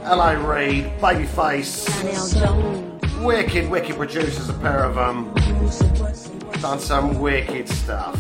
LA 0.04 0.34
Reid, 0.34 0.86
Babyface. 1.00 1.90
Wicked, 3.26 3.68
wicked 3.68 3.96
producers, 3.96 4.48
a 4.50 4.54
pair 4.54 4.84
of 4.84 4.94
them. 4.94 5.34
Done 6.62 6.80
some 6.80 7.20
wicked 7.20 7.68
stuff. 7.68 8.16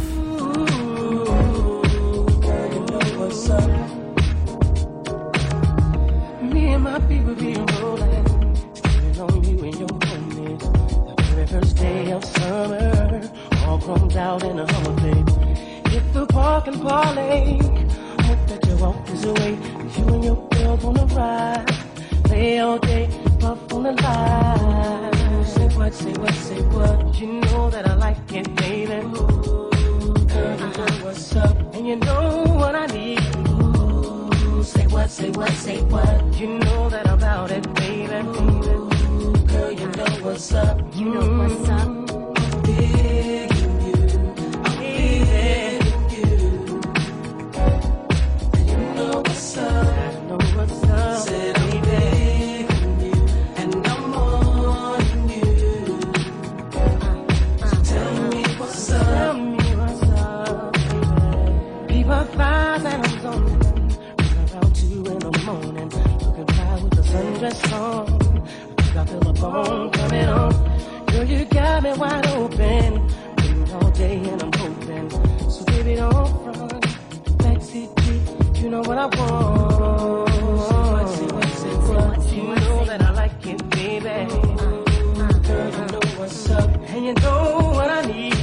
and 86.95 87.05
you 87.05 87.13
know 87.15 87.71
what 87.73 87.89
I 87.89 88.01
need. 88.05 88.33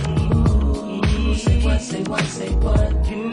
Say 1.39 1.59
what, 1.65 1.81
say 1.81 2.03
what, 2.03 2.24
say 2.24 2.51
what. 2.57 3.07
You 3.09 3.32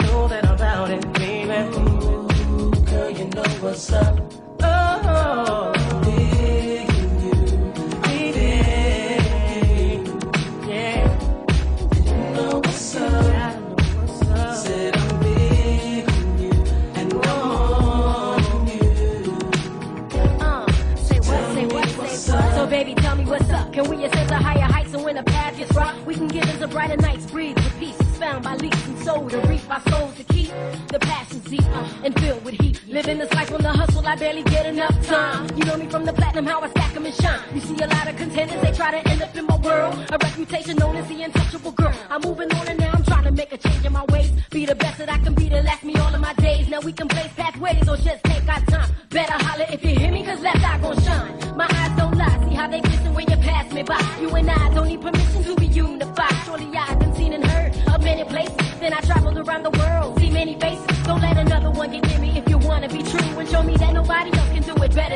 and 32.03 32.19
filled 32.19 32.43
with 32.43 32.55
heat. 32.61 32.81
Living 32.87 33.17
this 33.17 33.33
life 33.33 33.51
on 33.53 33.61
the 33.61 33.69
hustle, 33.69 34.05
I 34.05 34.15
barely 34.15 34.43
get 34.43 34.65
enough 34.65 34.95
time. 35.05 35.47
You 35.57 35.65
know 35.65 35.77
me 35.77 35.87
from 35.87 36.05
the 36.05 36.13
platinum, 36.13 36.45
how 36.45 36.61
I 36.61 36.69
stack 36.69 36.95
'em 36.95 37.05
and 37.05 37.15
shine. 37.15 37.39
You 37.53 37.61
see 37.61 37.77
a 37.83 37.87
lot 37.87 38.07
of 38.07 38.15
contenders, 38.17 38.61
they 38.61 38.71
try 38.71 38.91
to 38.91 39.09
end 39.09 39.21
up 39.21 39.35
in 39.35 39.45
my 39.45 39.57
world. 39.57 39.93
A 40.11 40.17
reputation 40.17 40.77
known 40.77 40.95
as 40.95 41.07
the 41.07 41.23
untouchable 41.23 41.71
girl. 41.71 41.93
I'm 42.09 42.21
moving 42.21 42.51
on 42.53 42.67
and 42.67 42.79
now 42.79 42.91
I'm 42.93 43.03
trying 43.03 43.25
to 43.25 43.31
make 43.31 43.51
a 43.53 43.57
change 43.57 43.85
in 43.85 43.93
my 43.93 44.05
ways. 44.09 44.31
Be 44.49 44.65
the 44.65 44.75
best 44.75 44.97
that 44.99 45.09
I 45.11 45.17
can 45.17 45.33
be 45.33 45.49
to 45.49 45.61
last 45.61 45.83
me 45.83 45.95
all 45.95 46.13
of 46.13 46.21
my 46.21 46.33
days. 46.33 46.67
Now 46.69 46.81
we 46.81 46.93
can 46.93 47.07
blaze 47.07 47.33
pathways 47.35 47.87
or 47.87 47.97
just 47.97 48.23
take 48.23 48.47
our 48.53 48.61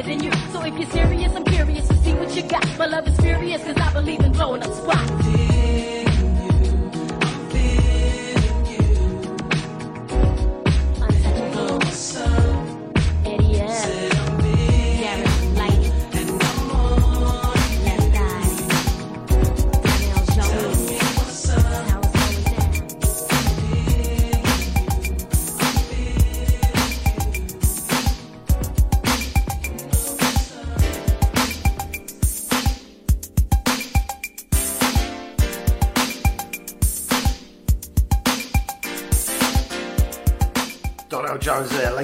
better 0.03 0.17
than 0.17 0.23
you. 0.23 0.31
So 0.51 0.61
if 0.63 0.77
you're 0.77 0.89
serious, 0.89 1.35
I'm 1.35 1.45
curious 1.45 1.87
to 1.87 1.97
see 1.97 2.13
what 2.13 2.35
you 2.35 2.43
got. 2.43 2.65
My 2.77 2.85
love 2.85 3.07
is 3.07 3.17
furious, 3.19 3.63
cause 3.63 3.77
I 3.77 3.93
believe 3.93 4.19
in 4.21 4.31
blowing 4.31 4.63
up 4.63 4.73
spots. 4.73 5.42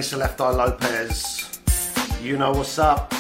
Mr. 0.10 0.18
Left 0.18 0.42
Eye 0.42 0.50
Lopes. 0.50 1.60
You 2.24 2.36
know 2.36 2.52
what's 2.52 2.80
up. 2.80 3.14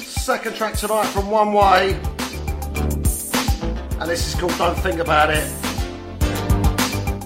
Second 0.00 0.56
track 0.56 0.72
tonight 0.72 1.04
from 1.08 1.30
One 1.30 1.52
Way. 1.52 1.92
And 4.00 4.08
this 4.08 4.26
is 4.26 4.34
called 4.40 4.56
Don't 4.56 4.74
Think 4.78 5.00
About 5.00 5.28
It. 5.28 5.46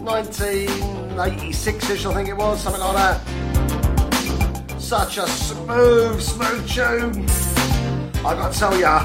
1986 0.00 1.90
ish, 1.90 2.04
I 2.04 2.14
think 2.14 2.28
it 2.30 2.36
was, 2.36 2.60
something 2.60 2.82
like 2.82 2.96
that. 2.96 3.20
Such 4.80 5.18
a 5.18 5.28
smooth, 5.28 6.20
smooth 6.20 6.68
tune. 6.68 7.26
I 8.26 8.34
gotta 8.34 8.58
tell 8.58 8.76
ya, 8.76 9.04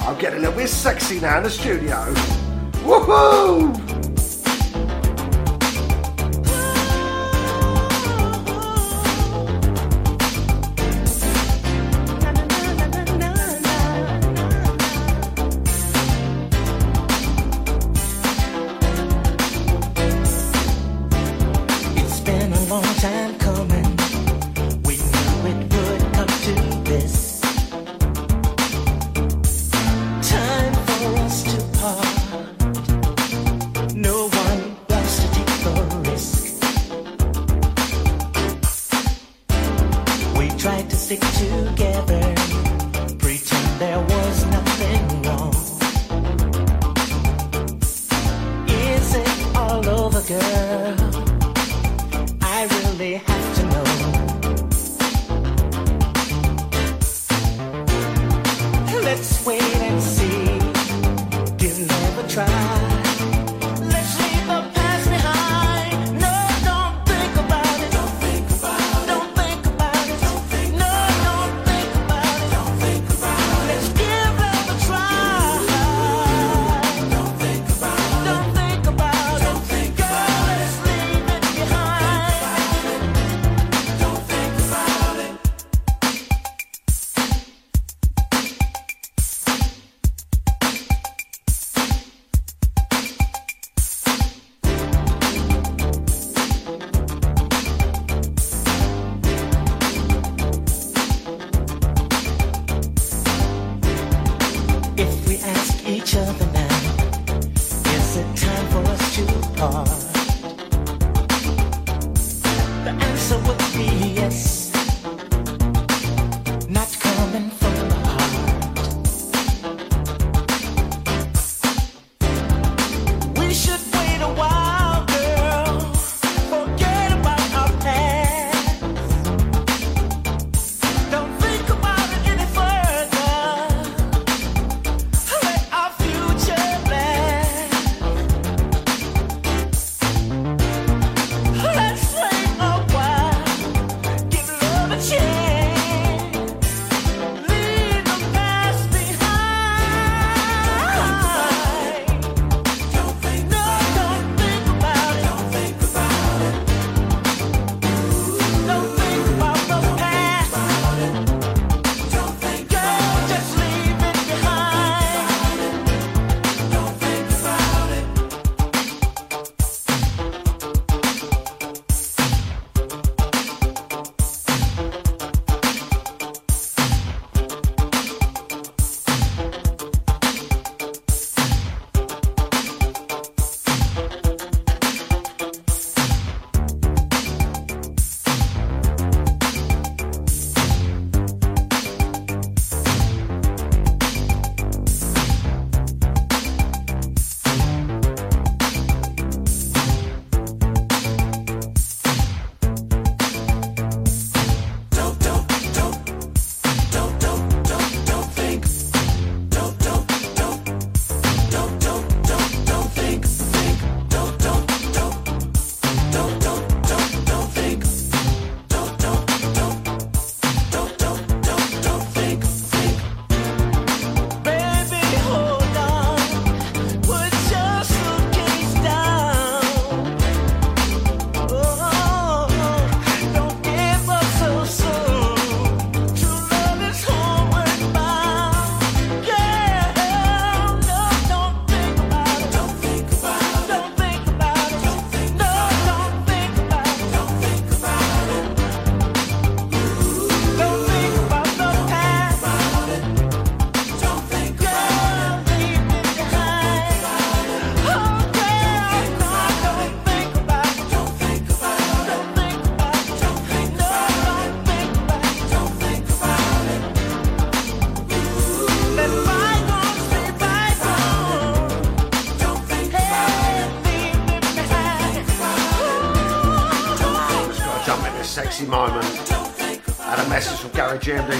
I'm 0.00 0.18
getting 0.18 0.40
a 0.40 0.42
little 0.42 0.56
bit 0.56 0.68
sexy 0.68 1.20
now 1.20 1.36
in 1.38 1.44
the 1.44 1.50
studio. 1.50 2.12
Woohoo! 2.82 3.89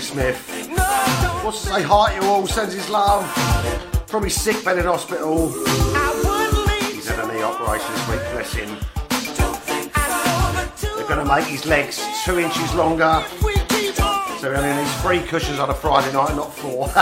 Adam 0.00 0.16
Smith. 0.16 0.68
Wants 1.44 1.62
to 1.62 1.68
say 1.68 1.82
hi 1.82 2.18
to 2.18 2.26
all, 2.26 2.46
sends 2.46 2.72
his 2.72 2.88
love 2.88 3.30
from 4.06 4.24
his 4.24 4.34
sick 4.34 4.64
bed 4.64 4.78
in 4.78 4.86
hospital. 4.86 5.48
He's 6.92 7.06
had 7.08 7.18
a 7.18 7.32
knee 7.32 7.42
operation 7.42 7.92
this 7.92 8.08
week, 8.08 8.20
bless 8.32 8.52
him. 8.54 8.78
They're 10.96 11.06
going 11.06 11.26
to 11.26 11.34
make 11.34 11.44
his 11.46 11.66
legs 11.66 12.02
two 12.24 12.38
inches 12.38 12.74
longer. 12.74 13.22
So 14.38 14.50
he 14.50 14.56
only 14.56 14.82
needs 14.82 14.94
three 15.02 15.20
cushions 15.20 15.58
on 15.58 15.68
a 15.68 15.74
Friday 15.74 16.12
night, 16.14 16.34
not 16.34 16.54
four. 16.54 16.86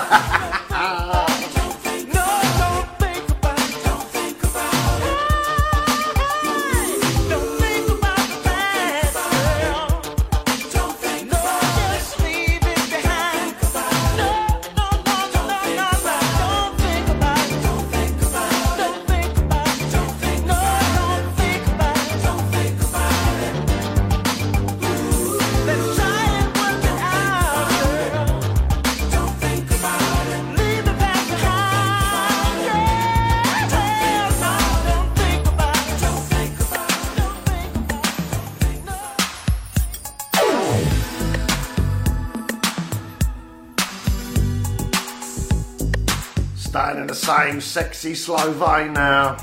the 47.08 47.14
same 47.14 47.58
sexy 47.58 48.14
slow 48.14 48.52
vein 48.52 48.92
now. 48.92 49.34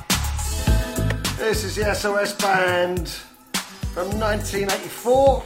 This 1.36 1.64
is 1.64 1.76
the 1.76 1.96
SOS 1.96 2.34
Band 2.34 3.10
from 3.92 4.08
1984, 4.20 5.44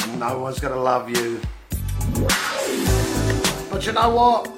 and 0.00 0.18
no 0.18 0.40
one's 0.40 0.58
gonna 0.58 0.74
love 0.74 1.08
you. 1.08 1.40
But 3.70 3.86
you 3.86 3.92
know 3.92 4.10
what? 4.10 4.50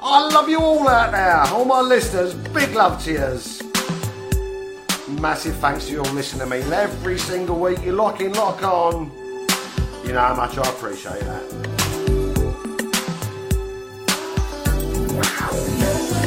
I 0.00 0.28
love 0.28 0.48
you 0.48 0.58
all 0.58 0.88
out 0.88 1.12
there, 1.12 1.36
all 1.54 1.66
my 1.66 1.80
listeners. 1.80 2.34
Big 2.34 2.74
love 2.74 3.00
to 3.04 3.12
yous. 3.12 3.62
Massive 5.20 5.54
thanks 5.58 5.86
to 5.86 5.92
you 5.92 5.98
all 6.00 6.12
listening 6.14 6.40
to 6.40 6.46
me 6.46 6.62
every 6.74 7.16
single 7.16 7.60
week. 7.60 7.80
You 7.84 7.92
lock 7.92 8.20
in, 8.20 8.32
lock 8.32 8.64
on. 8.64 9.12
You 10.04 10.14
know 10.14 10.20
how 10.20 10.34
much 10.34 10.58
I 10.58 10.68
appreciate 10.68 11.20
that. 11.20 11.71
Stop. 15.52 16.21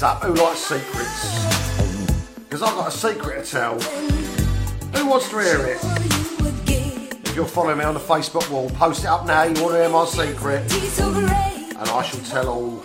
Hands 0.00 0.02
up. 0.02 0.22
Who 0.22 0.34
likes 0.34 0.60
secrets? 0.60 2.34
Because 2.38 2.62
I've 2.62 2.74
got 2.74 2.88
a 2.88 2.90
secret 2.90 3.44
to 3.44 3.50
tell. 3.50 3.80
Who 3.80 5.08
wants 5.08 5.28
to 5.30 5.38
hear 5.38 5.66
it? 5.66 5.78
If 7.24 7.36
you're 7.36 7.44
following 7.44 7.78
me 7.78 7.84
on 7.84 7.94
the 7.94 8.00
Facebook 8.00 8.48
wall, 8.50 8.70
post 8.70 9.04
it 9.04 9.06
up 9.06 9.26
now. 9.26 9.42
You 9.44 9.62
want 9.62 9.74
to 9.74 9.80
hear 9.80 9.88
my 9.88 10.04
secret? 10.04 10.72
And 11.00 11.88
I 11.88 12.02
shall 12.02 12.20
tell 12.20 12.48
all. 12.48 12.82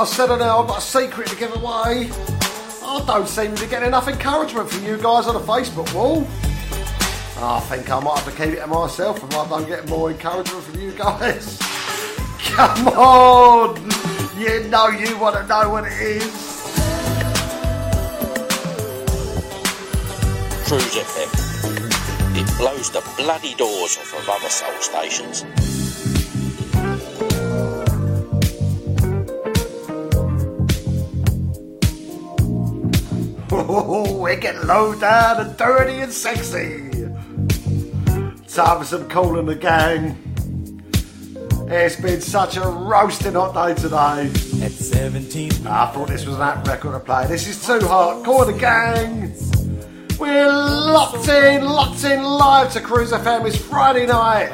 I 0.00 0.04
said 0.04 0.30
it 0.30 0.38
now. 0.38 0.62
I've 0.62 0.66
got 0.66 0.78
a 0.78 0.80
secret 0.80 1.28
to 1.28 1.36
give 1.36 1.54
away. 1.54 2.10
I 2.82 3.04
don't 3.06 3.28
seem 3.28 3.54
to 3.56 3.66
get 3.66 3.82
enough 3.82 4.08
encouragement 4.08 4.70
from 4.70 4.82
you 4.82 4.96
guys 4.96 5.26
on 5.26 5.34
the 5.34 5.40
Facebook 5.40 5.92
wall. 5.92 6.26
I 7.36 7.60
think 7.60 7.90
I 7.90 8.00
might 8.00 8.18
have 8.18 8.24
to 8.24 8.30
keep 8.30 8.54
it 8.54 8.60
to 8.60 8.66
myself 8.66 9.22
if 9.22 9.36
I 9.36 9.46
don't 9.46 9.68
get 9.68 9.86
more 9.90 10.10
encouragement 10.10 10.64
from 10.64 10.80
you 10.80 10.92
guys. 10.92 11.58
Come 12.38 12.88
on! 12.88 13.76
You 14.40 14.66
know 14.70 14.88
you 14.88 15.18
want 15.18 15.36
to 15.36 15.46
know 15.46 15.68
what 15.68 15.84
it 15.84 15.92
is. 15.92 16.22
Cruise 20.66 20.96
FM. 20.96 22.40
It 22.40 22.56
blows 22.56 22.90
the 22.90 23.02
bloody 23.18 23.54
doors 23.56 23.98
off 23.98 24.18
of 24.18 24.26
other 24.30 24.48
soul 24.48 24.72
stations. 24.80 25.44
Oh, 33.92 34.22
we 34.22 34.36
get 34.36 34.64
low 34.66 34.94
down 34.94 35.44
and 35.44 35.56
dirty 35.56 35.94
and 35.94 36.12
sexy. 36.12 36.90
Time 38.46 38.78
for 38.78 38.84
some 38.84 39.08
Kool 39.08 39.36
and 39.36 39.48
the 39.48 39.56
Gang. 39.56 40.16
It's 41.66 41.96
been 41.96 42.20
such 42.20 42.56
a 42.56 42.60
roasting 42.60 43.32
hot 43.32 43.52
day 43.52 43.74
today. 43.74 44.30
At 44.64 44.70
17. 44.70 45.66
I 45.66 45.86
thought 45.86 46.06
this 46.06 46.24
was 46.24 46.38
that 46.38 46.64
record 46.68 46.92
to 46.92 47.00
play. 47.00 47.26
This 47.26 47.48
is 47.48 47.66
too 47.66 47.84
hot. 47.84 48.24
Call 48.24 48.44
the 48.44 48.52
gang. 48.52 49.34
We're 50.20 50.46
locked 50.46 51.26
in, 51.26 51.64
locked 51.64 52.04
in 52.04 52.22
live 52.22 52.72
to 52.74 52.80
Cruise 52.80 53.10
FM. 53.10 53.44
It's 53.44 53.56
Friday 53.56 54.06
night. 54.06 54.52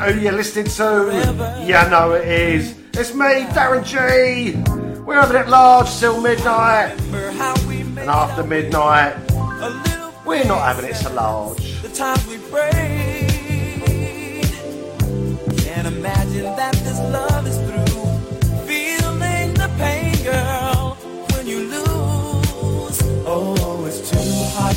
Who 0.00 0.20
you 0.20 0.30
listening 0.30 0.66
to? 0.66 1.64
You 1.66 1.90
know 1.90 2.12
it 2.12 2.28
is. 2.28 2.78
It's 2.92 3.12
me, 3.14 3.46
Darren 3.50 3.84
G. 3.84 4.77
We're 5.08 5.22
having 5.22 5.38
it 5.38 5.48
large 5.48 5.88
till 5.98 6.20
midnight. 6.20 7.00
And 7.00 8.10
after 8.10 8.44
midnight, 8.44 9.16
we're 10.26 10.44
not 10.44 10.66
having 10.66 10.84
it 10.84 10.96
so 10.96 11.10
large. 11.14 11.80
the 11.80 11.88
times 11.88 12.26
we 12.26 12.36
prayed. 12.36 13.24
Can't 15.64 15.86
imagine 15.86 16.44
that 16.56 16.74
this 16.84 17.00
love 17.08 17.46
is 17.46 17.56
through. 17.56 18.66
Feeling 18.66 19.54
the 19.54 19.70
pain, 19.78 20.14
girl, 20.24 20.98
when 21.32 21.46
you 21.46 21.60
lose. 21.60 23.00
Oh, 23.24 23.86
it's 23.86 24.10
too 24.10 24.18
hot, 24.56 24.76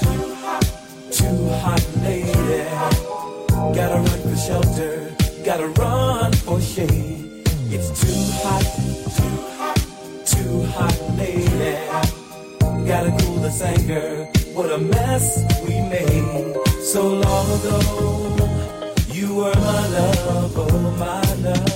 too 0.00 0.34
hot, 0.44 0.64
too 1.10 1.48
hot, 1.58 1.84
lady. 2.02 2.70
Gotta 3.74 3.96
run 3.96 4.20
for 4.20 4.36
shelter, 4.36 5.12
gotta 5.44 5.66
run 5.66 6.31
Gotta 13.58 13.78
anger. 13.78 14.28
What 14.54 14.70
a 14.72 14.78
mess 14.78 15.44
we 15.66 15.74
made 15.80 16.56
so 16.80 17.02
long 17.08 17.46
ago. 17.58 17.80
You 19.08 19.34
were 19.34 19.54
my 19.54 19.88
love, 19.88 20.56
oh 20.56 20.90
my 20.98 21.34
love. 21.42 21.68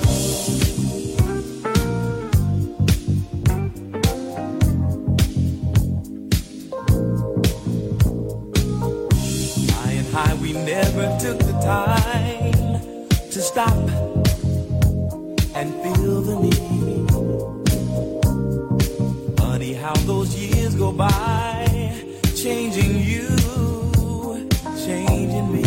High, 10.12 10.34
we 10.40 10.52
never 10.54 11.18
took 11.20 11.38
the 11.38 11.52
time 11.60 12.52
to 13.30 13.42
stop 13.42 13.76
and 15.54 15.74
feel 15.82 16.22
the 16.22 16.36
need. 16.40 17.10
Funny 19.36 19.74
how 19.74 19.94
those 20.06 20.34
years 20.34 20.74
go 20.74 20.90
by, 20.90 21.65
changing 22.46 23.00
you, 23.00 23.26
changing 24.86 25.50
me. 25.50 25.64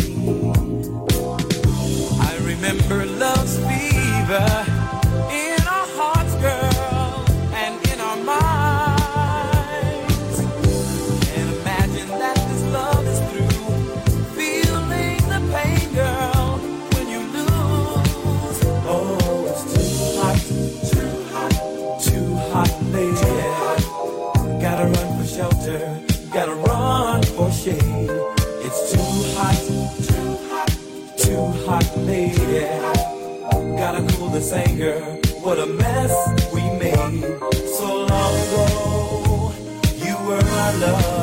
I 2.18 2.38
remember 2.42 3.04
love's 3.04 3.58
fever 3.58 4.69
mess 35.92 36.52
we 36.52 36.62
made 36.78 37.22
so 37.78 38.06
long 38.10 38.34
ago. 38.44 39.52
You 40.04 40.14
were 40.26 40.42
my 40.42 40.70
love. 40.82 41.19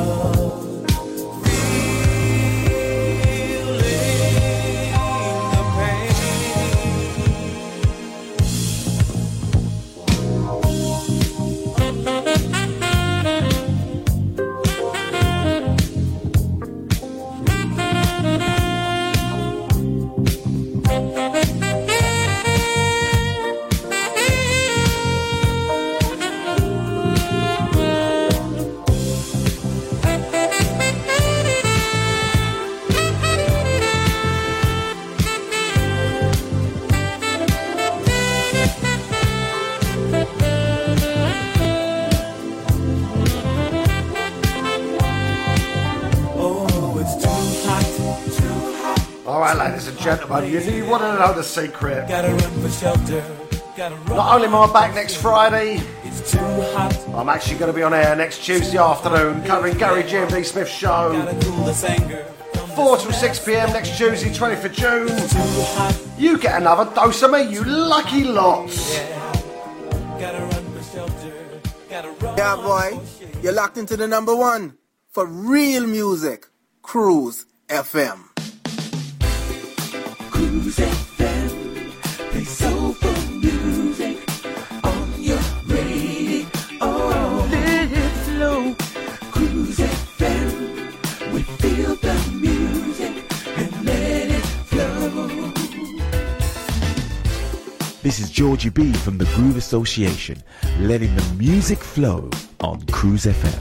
Right, 50.08 50.30
ladies 50.30 50.66
and 50.66 50.74
gentlemen, 50.74 50.74
you, 50.74 50.84
you 50.84 50.90
want 50.90 51.02
to 51.02 51.14
know 51.18 51.32
the 51.32 51.42
secret. 51.42 52.08
Gotta 52.08 52.28
run 52.28 52.62
for 52.62 52.70
shelter. 52.70 53.24
Gotta 53.76 53.94
run. 53.94 54.16
Not 54.16 54.34
only 54.34 54.46
am 54.48 54.54
I 54.54 54.72
back 54.72 54.94
next 54.94 55.16
Friday, 55.16 55.80
It's 56.04 56.32
too 56.32 56.38
hot. 56.38 56.96
I'm 57.14 57.28
actually 57.28 57.58
going 57.58 57.70
to 57.72 57.76
be 57.76 57.82
on 57.82 57.94
air 57.94 58.14
next 58.16 58.44
Tuesday 58.44 58.78
afternoon 58.78 59.42
covering 59.44 59.76
Gary 59.78 60.02
GMD 60.02 60.44
Smith's 60.44 60.70
show. 60.70 61.12
Gotta 61.12 61.46
cool 61.46 61.64
this 61.64 61.84
anger. 61.84 62.24
4 62.74 62.96
till 62.98 63.12
6 63.12 63.44
pm 63.44 63.72
next 63.72 63.98
Tuesday, 63.98 64.30
20th 64.30 64.64
of 64.64 64.72
June. 64.72 65.08
You 66.16 66.38
get 66.38 66.60
another 66.60 66.92
dose 66.94 67.22
of 67.22 67.32
me, 67.32 67.42
you 67.42 67.64
lucky 67.64 68.22
lots. 68.24 68.96
Gotta 70.18 70.38
run 70.38 70.64
for 70.72 70.82
shelter. 70.84 71.32
Gotta 71.90 72.10
run. 72.10 72.36
Yeah, 72.36 72.56
boy, 72.56 73.00
you're 73.42 73.52
locked 73.52 73.78
into 73.78 73.96
the 73.96 74.06
number 74.06 74.34
one 74.34 74.76
for 75.10 75.26
real 75.26 75.86
music. 75.86 76.46
Cruise 76.82 77.46
FM. 77.68 78.27
This 98.08 98.20
is 98.20 98.30
Georgie 98.30 98.70
B 98.70 98.92
from 98.92 99.18
the 99.18 99.26
Groove 99.34 99.56
Association, 99.56 100.42
letting 100.78 101.14
the 101.14 101.34
music 101.34 101.78
flow 101.78 102.30
on 102.60 102.80
Cruise 102.86 103.26
FM. 103.26 103.60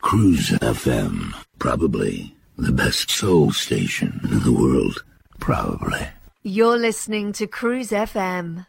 Cruise 0.00 0.50
FM. 0.50 1.34
Probably 1.58 2.34
the 2.60 2.72
best 2.72 3.10
soul 3.10 3.50
station 3.50 4.20
in 4.24 4.40
the 4.40 4.52
world. 4.52 5.02
Probably. 5.38 6.06
You're 6.42 6.76
listening 6.76 7.32
to 7.34 7.46
Cruise 7.46 7.90
FM. 7.90 8.66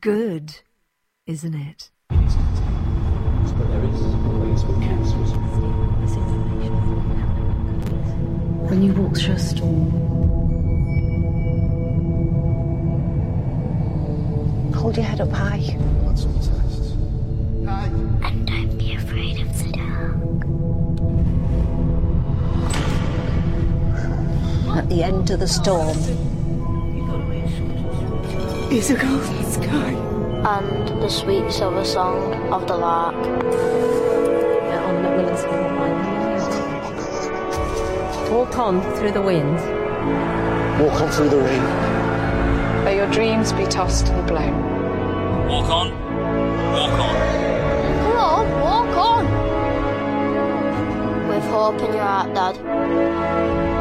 Good, 0.00 0.60
isn't 1.26 1.54
it? 1.54 1.90
When 8.68 8.82
you 8.82 8.92
walk 8.94 9.16
through 9.16 9.34
a 9.34 9.38
storm, 9.38 9.90
hold 14.74 14.96
your 14.96 15.06
head 15.06 15.20
up 15.20 15.30
high. 15.30 15.76
And 18.24 18.61
At 24.74 24.88
the 24.88 25.02
end 25.04 25.30
of 25.30 25.38
the 25.38 25.46
storm, 25.46 25.98
Is 28.72 28.90
a 28.90 28.94
golden 28.96 29.44
sky. 29.44 29.92
And 30.44 30.88
the 31.02 31.10
sweet 31.10 31.52
silver 31.52 31.84
song 31.84 32.32
of 32.50 32.66
the 32.66 32.76
lark. 32.76 33.14
Walk 38.30 38.58
on 38.58 38.80
through 38.96 39.12
the 39.12 39.20
wind. 39.20 39.56
Walk 40.80 41.02
on 41.02 41.10
through 41.10 41.28
the 41.28 41.36
rain. 41.36 41.64
May 42.84 42.96
your 42.96 43.10
dreams 43.10 43.52
be 43.52 43.66
tossed 43.66 44.08
and 44.08 44.26
blown. 44.26 44.54
Walk 45.48 45.68
on. 45.68 45.92
Walk 46.72 46.98
on. 46.98 47.14
Come 48.00 48.16
on, 48.16 48.50
walk 48.62 48.96
on. 48.96 49.24
With 51.28 51.44
hope 51.44 51.78
in 51.82 51.92
your 51.92 52.04
heart, 52.04 52.34
Dad. 52.34 53.71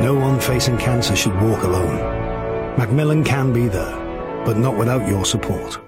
No 0.00 0.14
one 0.14 0.38
facing 0.38 0.76
cancer 0.76 1.16
should 1.16 1.34
walk 1.40 1.62
alone. 1.62 1.96
Macmillan 2.76 3.24
can 3.24 3.52
be 3.52 3.66
there, 3.66 3.96
but 4.44 4.58
not 4.58 4.76
without 4.76 5.08
your 5.08 5.24
support. 5.24 5.78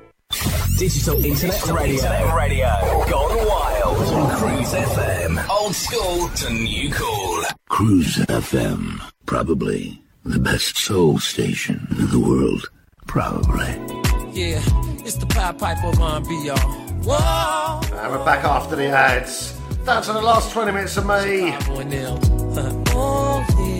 Digital 0.78 1.22
Internet 1.24 1.66
Radio. 1.68 1.94
Internet 1.94 2.34
Radio. 2.34 2.68
Gone 3.10 3.46
wild. 3.46 3.98
On 4.14 4.36
Cruise 4.38 4.72
FM. 4.72 5.48
Old 5.50 5.74
school 5.74 6.28
to 6.28 6.52
new 6.52 6.90
cool. 6.90 7.42
Cruise 7.68 8.16
FM. 8.16 8.98
Probably 9.26 10.00
the 10.24 10.38
best 10.38 10.78
soul 10.78 11.18
station 11.18 11.86
in 11.98 12.08
the 12.10 12.18
world. 12.18 12.70
Probably. 13.06 13.66
Yeah, 14.32 14.62
it's 15.04 15.16
the 15.16 15.26
Pied 15.26 15.58
Piper 15.58 15.88
of 15.88 16.00
R&B, 16.00 16.46
y'all. 16.46 16.56
Whoa! 17.04 17.80
And 17.94 18.12
we're 18.12 18.24
back 18.24 18.44
after 18.44 18.74
the 18.74 18.86
ads. 18.88 19.52
Down 19.84 20.02
to 20.02 20.12
the 20.12 20.22
last 20.22 20.52
20 20.52 20.72
minutes 20.72 20.96
of 20.96 21.04
me. 21.06 21.54
Oh, 23.00 23.46
yeah. 23.60 23.77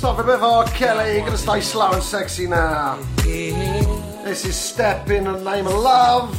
Time 0.00 0.14
for 0.14 0.20
a 0.20 0.24
bit 0.26 0.34
of 0.34 0.42
R. 0.42 0.64
Kelly. 0.66 1.20
Gonna 1.20 1.38
stay 1.38 1.62
slow 1.62 1.92
and 1.92 2.02
sexy 2.02 2.46
now. 2.46 2.98
This 3.24 4.44
is 4.44 4.54
Step 4.54 5.08
in 5.08 5.24
the 5.24 5.40
Name 5.40 5.66
of 5.66 5.72
Love. 5.72 6.36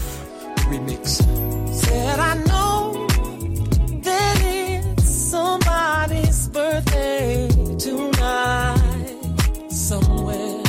Remix. 0.69 1.23
Said 1.73 2.19
I 2.19 2.35
know 2.43 3.07
that 4.03 4.41
it's 4.43 5.09
somebody's 5.09 6.47
birthday 6.49 7.47
tonight 7.79 9.17
somewhere. 9.71 10.63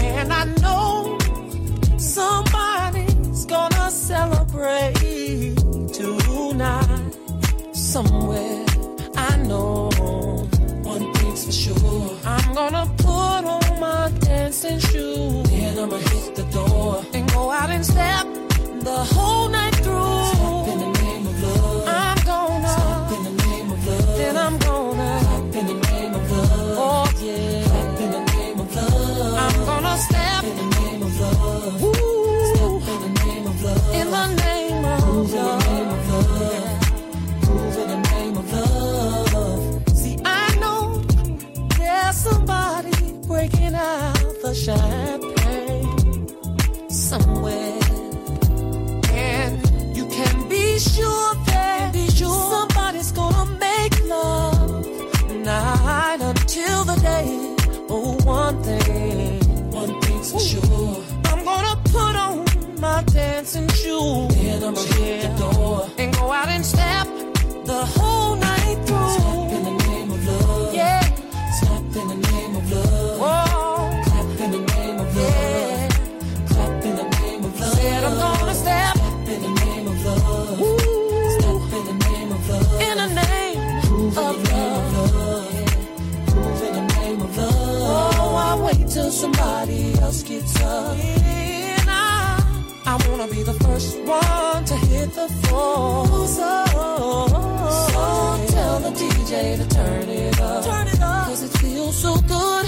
And 0.00 0.32
I 0.32 0.44
know 0.62 1.18
somebody's 1.98 3.44
gonna 3.44 3.90
celebrate 3.90 4.94
tonight 5.92 7.14
somewhere. 7.72 8.64
I 9.14 9.36
know 9.36 9.89
I'm 12.50 12.56
gonna 12.56 12.92
put 12.96 13.44
on 13.44 13.78
my 13.78 14.10
dancing 14.18 14.80
shoes. 14.80 15.48
Then 15.50 15.78
I'ma 15.78 15.98
hit 15.98 16.34
the 16.34 16.42
door 16.52 17.00
and 17.14 17.32
go 17.32 17.48
out 17.48 17.70
and 17.70 17.86
step 17.86 18.26
the 18.82 19.04
whole 19.12 19.48
night 19.48 19.76
through. 19.76 19.94
Oh, 19.94 20.72
in 20.72 20.78
the 20.80 20.98
name 20.98 21.26
of 21.28 21.42
love. 21.44 21.86
I'm 21.86 22.18
gonna 22.26 22.68
step 22.68 23.12
in 23.16 23.22
the 23.22 23.44
name 23.44 23.70
of 23.70 23.86
love. 23.86 24.16
Then 24.18 24.36
I'm 24.36 24.58
gonna 24.58 25.20
step 25.20 25.54
in 25.60 25.66
the 25.68 25.74
name 25.92 26.14
of 26.14 26.30
love. 26.32 26.78
Oh 26.86 27.12
yeah. 27.22 28.02
In 28.02 28.10
the 28.10 28.24
name 28.34 28.58
of 28.58 28.74
love. 28.74 29.34
I'm 29.44 29.64
gonna 29.66 29.96
step 29.98 30.42
in 30.42 30.56
the 30.56 30.66
name 30.80 31.02
of 31.02 31.20
love. 31.20 31.82
Ooh. 31.84 32.50
Step 32.50 32.88
in 32.94 33.14
the 33.14 33.24
name 33.26 33.46
of 33.46 33.62
love. 33.62 33.94
In 33.94 34.10
the 34.10 34.26
name 34.42 34.84
of 34.84 35.32
love. 35.32 35.89
Breaking 43.40 43.74
out 43.74 44.34
the 44.42 44.54
champagne 44.54 45.88
somewhere. 46.90 47.80
And 49.14 49.96
you 49.96 50.06
can 50.08 50.46
be 50.48 50.78
sure 50.78 51.34
that 51.46 51.94
somebody's 51.94 53.12
gonna 53.12 53.46
make 53.58 53.94
love 54.06 54.86
night 55.52 56.18
until 56.20 56.84
the 56.84 56.96
day. 57.12 57.28
Oh, 57.88 58.12
one 58.24 58.62
thing, 58.62 59.40
one 59.70 59.98
thing's 60.02 60.32
for 60.32 60.40
sure. 60.40 60.96
I'm 61.30 61.42
gonna 61.50 61.76
put 61.96 62.14
on 62.26 62.44
my 62.78 63.02
dancing 63.04 63.68
shoes. 63.68 64.34
Then 64.36 64.64
I'ma 64.64 64.82
hit 64.94 65.22
the 65.22 65.30
door 65.38 65.88
and 65.96 66.14
go 66.14 66.30
out 66.30 66.48
and 66.48 66.64
step 66.74 67.06
the 67.64 67.80
whole 67.94 68.36
night 68.36 68.78
through. 68.86 69.39
till 89.10 89.32
somebody 89.32 89.92
else 90.00 90.22
gets 90.22 90.60
up. 90.62 90.96
And 90.96 91.88
I, 91.88 92.42
I 92.86 93.08
wanna 93.08 93.28
be 93.32 93.42
the 93.42 93.54
first 93.64 93.98
one 94.00 94.64
to 94.64 94.76
hit 94.76 95.12
the 95.14 95.28
floor. 95.42 96.06
So, 96.26 96.64
so 97.90 98.04
tell 98.54 98.78
the 98.80 98.92
DJ 99.00 99.56
to 99.56 99.68
turn 99.68 100.08
it 100.08 100.40
up. 100.40 100.64
Turn 100.64 100.88
it 100.88 101.00
up. 101.00 101.26
Cause 101.26 101.42
it 101.42 101.58
feels 101.58 101.96
so 101.96 102.14
good. 102.34 102.66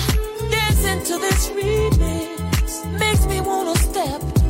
Dancing 0.50 1.02
to 1.08 1.18
this 1.18 1.50
remix 1.50 2.98
makes 2.98 3.26
me 3.26 3.40
wanna 3.40 3.76
step 3.76 4.41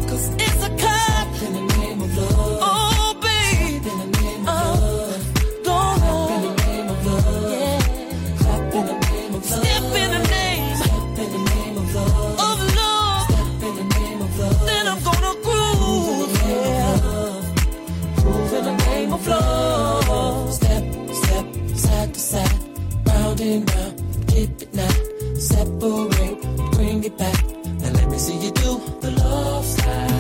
and 23.43 23.74
round, 23.74 24.28
keep 24.28 24.62
it 24.62 24.73
now. 24.73 24.89
Separate, 25.35 26.40
bring 26.73 27.05
it 27.05 27.16
back. 27.19 27.44
Now 27.81 27.90
let 27.90 28.09
me 28.09 28.19
see 28.19 28.39
you 28.39 28.52
do 28.52 28.81
the 29.01 29.10
love 29.10 29.64
slide. 29.64 30.11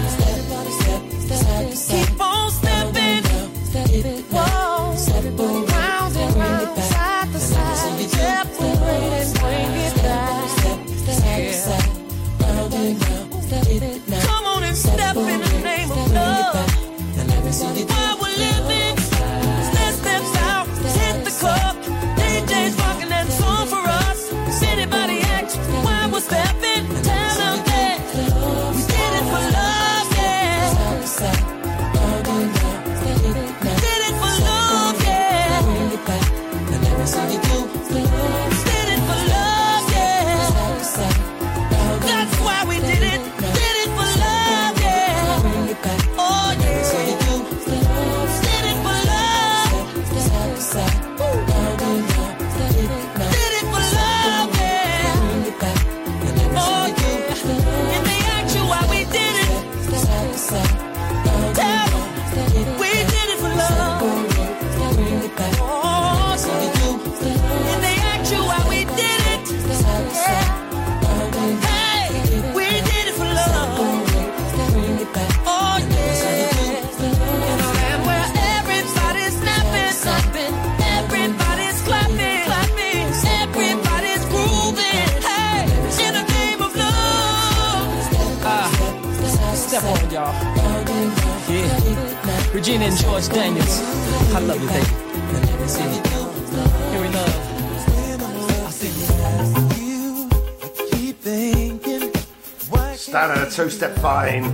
step 103.82 103.98
fine, 103.98 104.44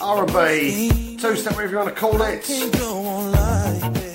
R&B, 0.00 1.18
two 1.20 1.36
step, 1.36 1.54
whatever 1.54 1.70
you 1.70 1.76
want 1.76 1.90
to 1.90 1.94
call 1.94 2.22
it. 2.22 2.42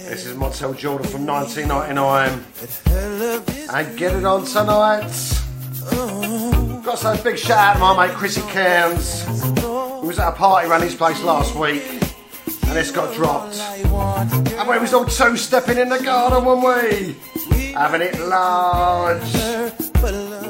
This 0.10 0.26
is 0.26 0.36
Montel 0.36 0.76
Jordan 0.76 1.08
from 1.08 1.28
1999. 1.28 2.44
And 3.72 3.96
get 3.96 4.16
it 4.16 4.26
on 4.26 4.44
tonight. 4.44 5.02
Got 6.84 6.98
some 6.98 7.22
big 7.22 7.38
shout 7.38 7.60
out 7.60 7.74
to 7.74 7.80
my 7.80 8.08
mate 8.08 8.16
Chrissy 8.16 8.42
Cairns, 8.50 9.24
who 9.62 10.08
was 10.08 10.18
at 10.18 10.30
a 10.30 10.32
party 10.32 10.68
around 10.68 10.82
his 10.82 10.96
place 10.96 11.22
last 11.22 11.54
week, 11.54 11.84
and 11.84 12.76
this 12.76 12.90
got 12.90 13.14
dropped. 13.14 13.60
And 13.60 14.68
we 14.68 14.80
was 14.80 14.96
all 14.96 15.06
two 15.06 15.38
stepping 15.38 15.78
in 15.78 15.90
the 15.90 16.00
garden, 16.00 16.44
weren't 16.44 16.64
we? 16.66 17.16
Having 17.74 18.02
it 18.02 18.20
large. 18.22 19.32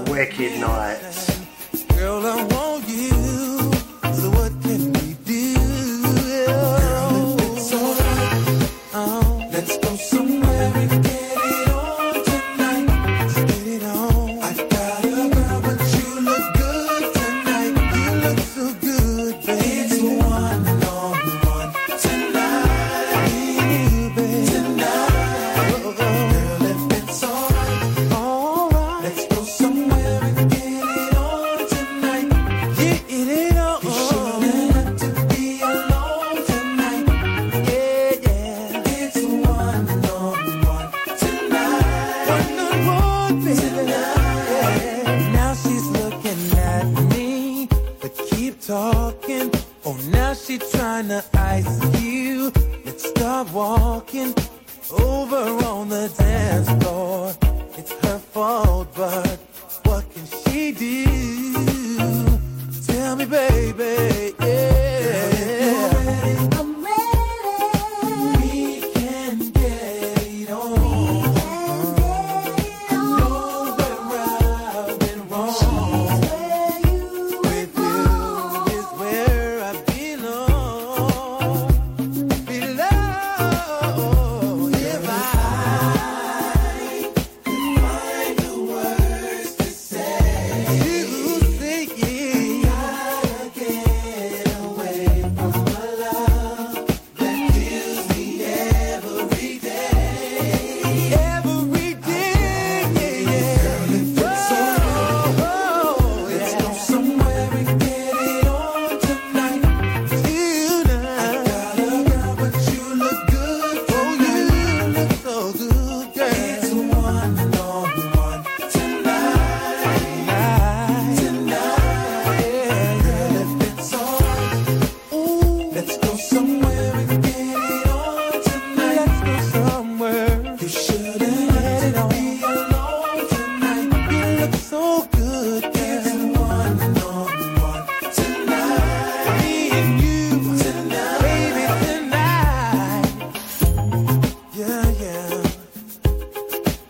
Wicked 0.10 0.58
night. 0.58 1.17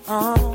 Oh. 0.09 0.46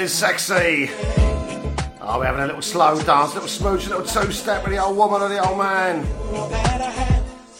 feeling 0.00 0.08
sexy. 0.08 0.90
Oh, 2.00 2.18
we're 2.18 2.24
having 2.24 2.40
a 2.40 2.46
little 2.46 2.62
slow 2.62 2.98
dance, 3.02 3.34
little 3.34 3.48
smooch, 3.48 3.86
a 3.86 3.90
little 3.90 4.06
two 4.06 4.32
step 4.32 4.64
with 4.64 4.72
the 4.72 4.82
old 4.82 4.96
woman 4.96 5.20
and 5.22 5.32
the 5.32 5.46
old 5.46 5.58
man. 5.58 6.06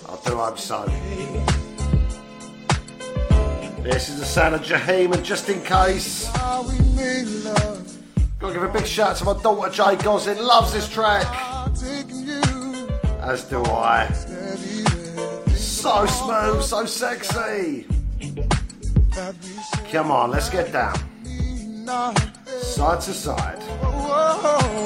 I 0.09 0.17
do 0.25 0.37
hope 0.37 0.59
so. 0.59 0.87
This 3.83 4.09
is 4.09 4.21
the 4.21 4.25
sound 4.25 4.55
of 4.55 4.63
Jaheim, 4.63 5.13
and 5.13 5.23
just 5.23 5.51
in 5.51 5.61
case, 5.63 6.31
gotta 8.39 8.55
give 8.55 8.63
a 8.63 8.69
big 8.73 8.87
shout 8.87 9.11
out 9.11 9.17
to 9.17 9.25
my 9.27 9.43
daughter 9.43 9.71
Jay 9.71 9.97
Gosling. 10.03 10.39
loves 10.39 10.73
this 10.73 10.89
track. 10.89 11.27
As 13.21 13.45
do 13.45 13.63
I. 13.65 14.11
So 15.55 16.07
smooth, 16.07 16.63
so 16.63 16.87
sexy. 16.87 17.87
Come 19.93 20.11
on, 20.11 20.31
let's 20.31 20.49
get 20.49 20.73
down 20.73 21.10
side 22.81 22.99
to 23.03 23.13
side. 23.13 23.63
Whoa. 23.83 24.81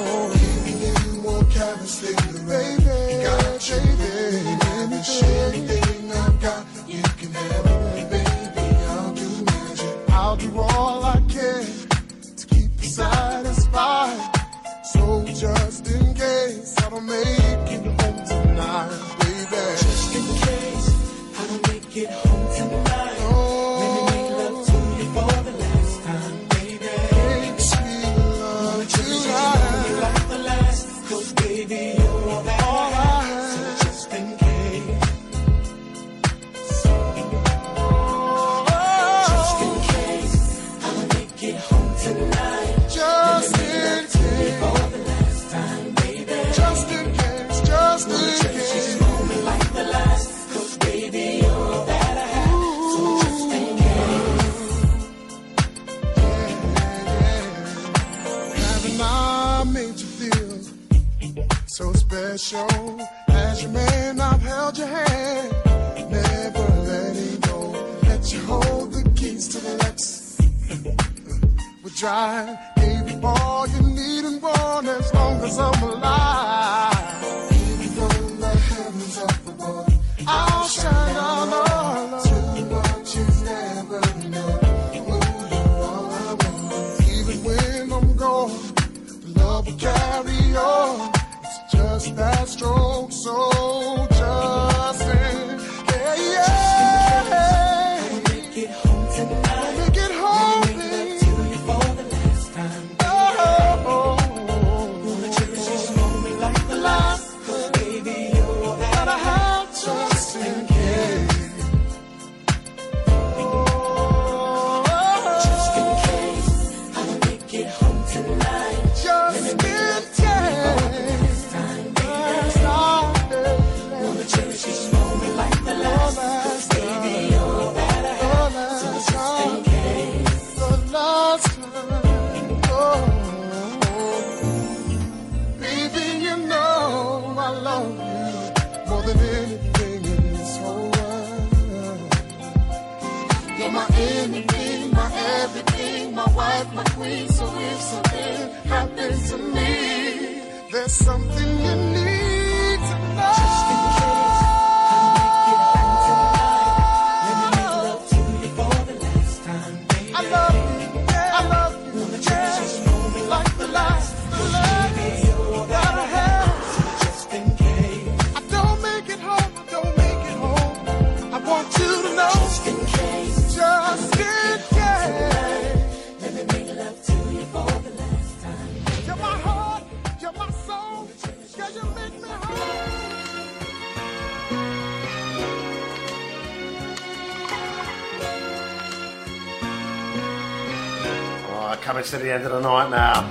The 192.25 192.33
end 192.33 192.43
of 192.43 192.51
the 192.53 192.59
night 192.59 192.89
now. 192.89 193.21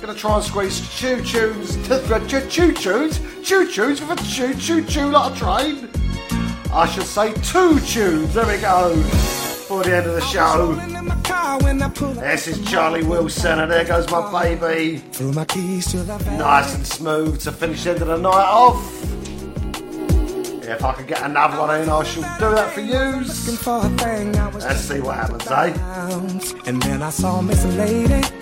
Gonna 0.00 0.14
try 0.14 0.34
and 0.34 0.44
squeeze 0.44 0.80
choo 0.98 1.22
tunes, 1.22 1.76
to 1.86 2.24
choo 2.26 2.48
choo 2.48 2.72
tunes, 2.72 3.20
choo 3.44 3.70
tunes 3.70 4.00
with 4.00 4.20
a 4.20 4.24
choo 4.24 4.52
choo 4.54 4.84
choo 4.84 5.10
like 5.10 5.32
a 5.32 5.36
train. 5.36 5.88
I 6.72 6.88
should 6.88 7.04
say 7.04 7.32
two 7.34 7.78
tunes. 7.80 8.34
There 8.34 8.46
we 8.46 8.60
go. 8.60 8.96
For 9.68 9.84
the 9.84 9.96
end 9.96 10.06
of 10.06 10.14
the 10.14 10.20
show. 10.22 10.74
This 12.14 12.48
is 12.48 12.68
Charlie 12.68 13.04
Wilson, 13.04 13.60
and 13.60 13.70
there 13.70 13.84
goes 13.84 14.10
my 14.10 14.56
baby. 14.56 15.00
Nice 16.36 16.74
and 16.74 16.84
smooth 16.84 17.40
to 17.42 17.52
finish 17.52 17.84
the 17.84 17.90
end 17.90 18.02
of 18.02 18.08
the 18.08 18.16
night 18.16 18.32
off. 18.32 18.82
If 20.64 20.84
I 20.84 20.94
can 20.94 21.06
get 21.06 21.22
another 21.22 21.58
one 21.60 21.80
in, 21.80 21.88
I 21.88 22.02
shall 22.02 22.22
do 22.40 22.54
that 22.56 22.72
for 22.72 22.80
you. 22.80 23.22
Let's 24.64 24.80
see 24.80 25.00
what 25.00 25.16
happens, 25.16 25.46
eh? 25.46 25.72
And 26.66 26.82
then 26.82 27.02
I 27.02 27.10
saw 27.10 27.40
Miss 27.40 27.64
Lady. 27.64 28.41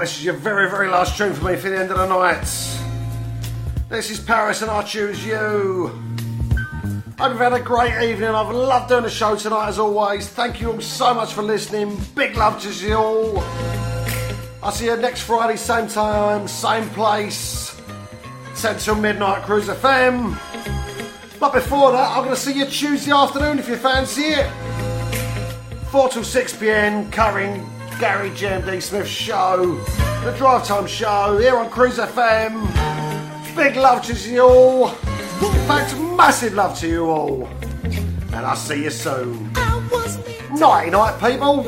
This 0.00 0.18
is 0.18 0.24
your 0.24 0.34
very, 0.34 0.68
very 0.68 0.88
last 0.88 1.16
tune 1.16 1.32
for 1.32 1.44
me 1.46 1.56
for 1.56 1.70
the 1.70 1.78
end 1.78 1.90
of 1.90 1.96
the 1.96 2.06
night. 2.06 2.42
This 3.88 4.10
is 4.10 4.20
Paris 4.20 4.60
and 4.60 4.70
I 4.70 4.82
Choose 4.82 5.24
You. 5.24 5.88
Hope 7.18 7.30
you've 7.30 7.38
had 7.38 7.54
a 7.54 7.60
great 7.60 8.10
evening. 8.10 8.28
I've 8.28 8.54
loved 8.54 8.90
doing 8.90 9.04
the 9.04 9.10
show 9.10 9.36
tonight 9.36 9.68
as 9.68 9.78
always. 9.78 10.28
Thank 10.28 10.60
you 10.60 10.72
all 10.72 10.80
so 10.82 11.14
much 11.14 11.32
for 11.32 11.42
listening. 11.42 11.98
Big 12.14 12.36
love 12.36 12.60
to 12.60 12.86
you 12.86 12.94
all. 12.94 13.40
I'll 14.62 14.70
see 14.70 14.86
you 14.86 14.96
next 14.96 15.22
Friday, 15.22 15.56
same 15.56 15.88
time, 15.88 16.46
same 16.46 16.88
place. 16.90 17.80
10 18.56 18.78
till 18.78 18.96
midnight, 18.96 19.44
Cruise 19.44 19.68
FM. 19.68 20.38
But 21.40 21.54
before 21.54 21.92
that, 21.92 22.10
I'm 22.10 22.24
going 22.24 22.34
to 22.34 22.40
see 22.40 22.52
you 22.58 22.66
Tuesday 22.66 23.12
afternoon 23.12 23.58
if 23.58 23.68
you 23.68 23.76
fancy 23.76 24.24
it. 24.24 24.50
4 25.90 26.10
till 26.10 26.24
6 26.24 26.56
pm, 26.58 27.10
covering 27.10 27.66
Gary 27.98 28.28
JMD 28.30 28.82
Smith 28.82 29.06
show, 29.06 29.76
the 30.22 30.34
Drive 30.36 30.66
Time 30.66 30.86
show 30.86 31.38
here 31.38 31.56
on 31.56 31.70
Cruise 31.70 31.96
FM. 31.96 32.66
Big 33.56 33.76
love 33.76 34.04
to 34.04 34.30
you 34.30 34.42
all. 34.42 34.88
In 34.90 35.66
fact, 35.66 35.96
massive 36.14 36.52
love 36.52 36.78
to 36.80 36.88
you 36.88 37.08
all. 37.08 37.48
And 37.84 38.44
I'll 38.44 38.54
see 38.54 38.84
you 38.84 38.90
soon. 38.90 39.50
Nighty 40.52 40.90
night, 40.90 41.18
people. 41.20 41.62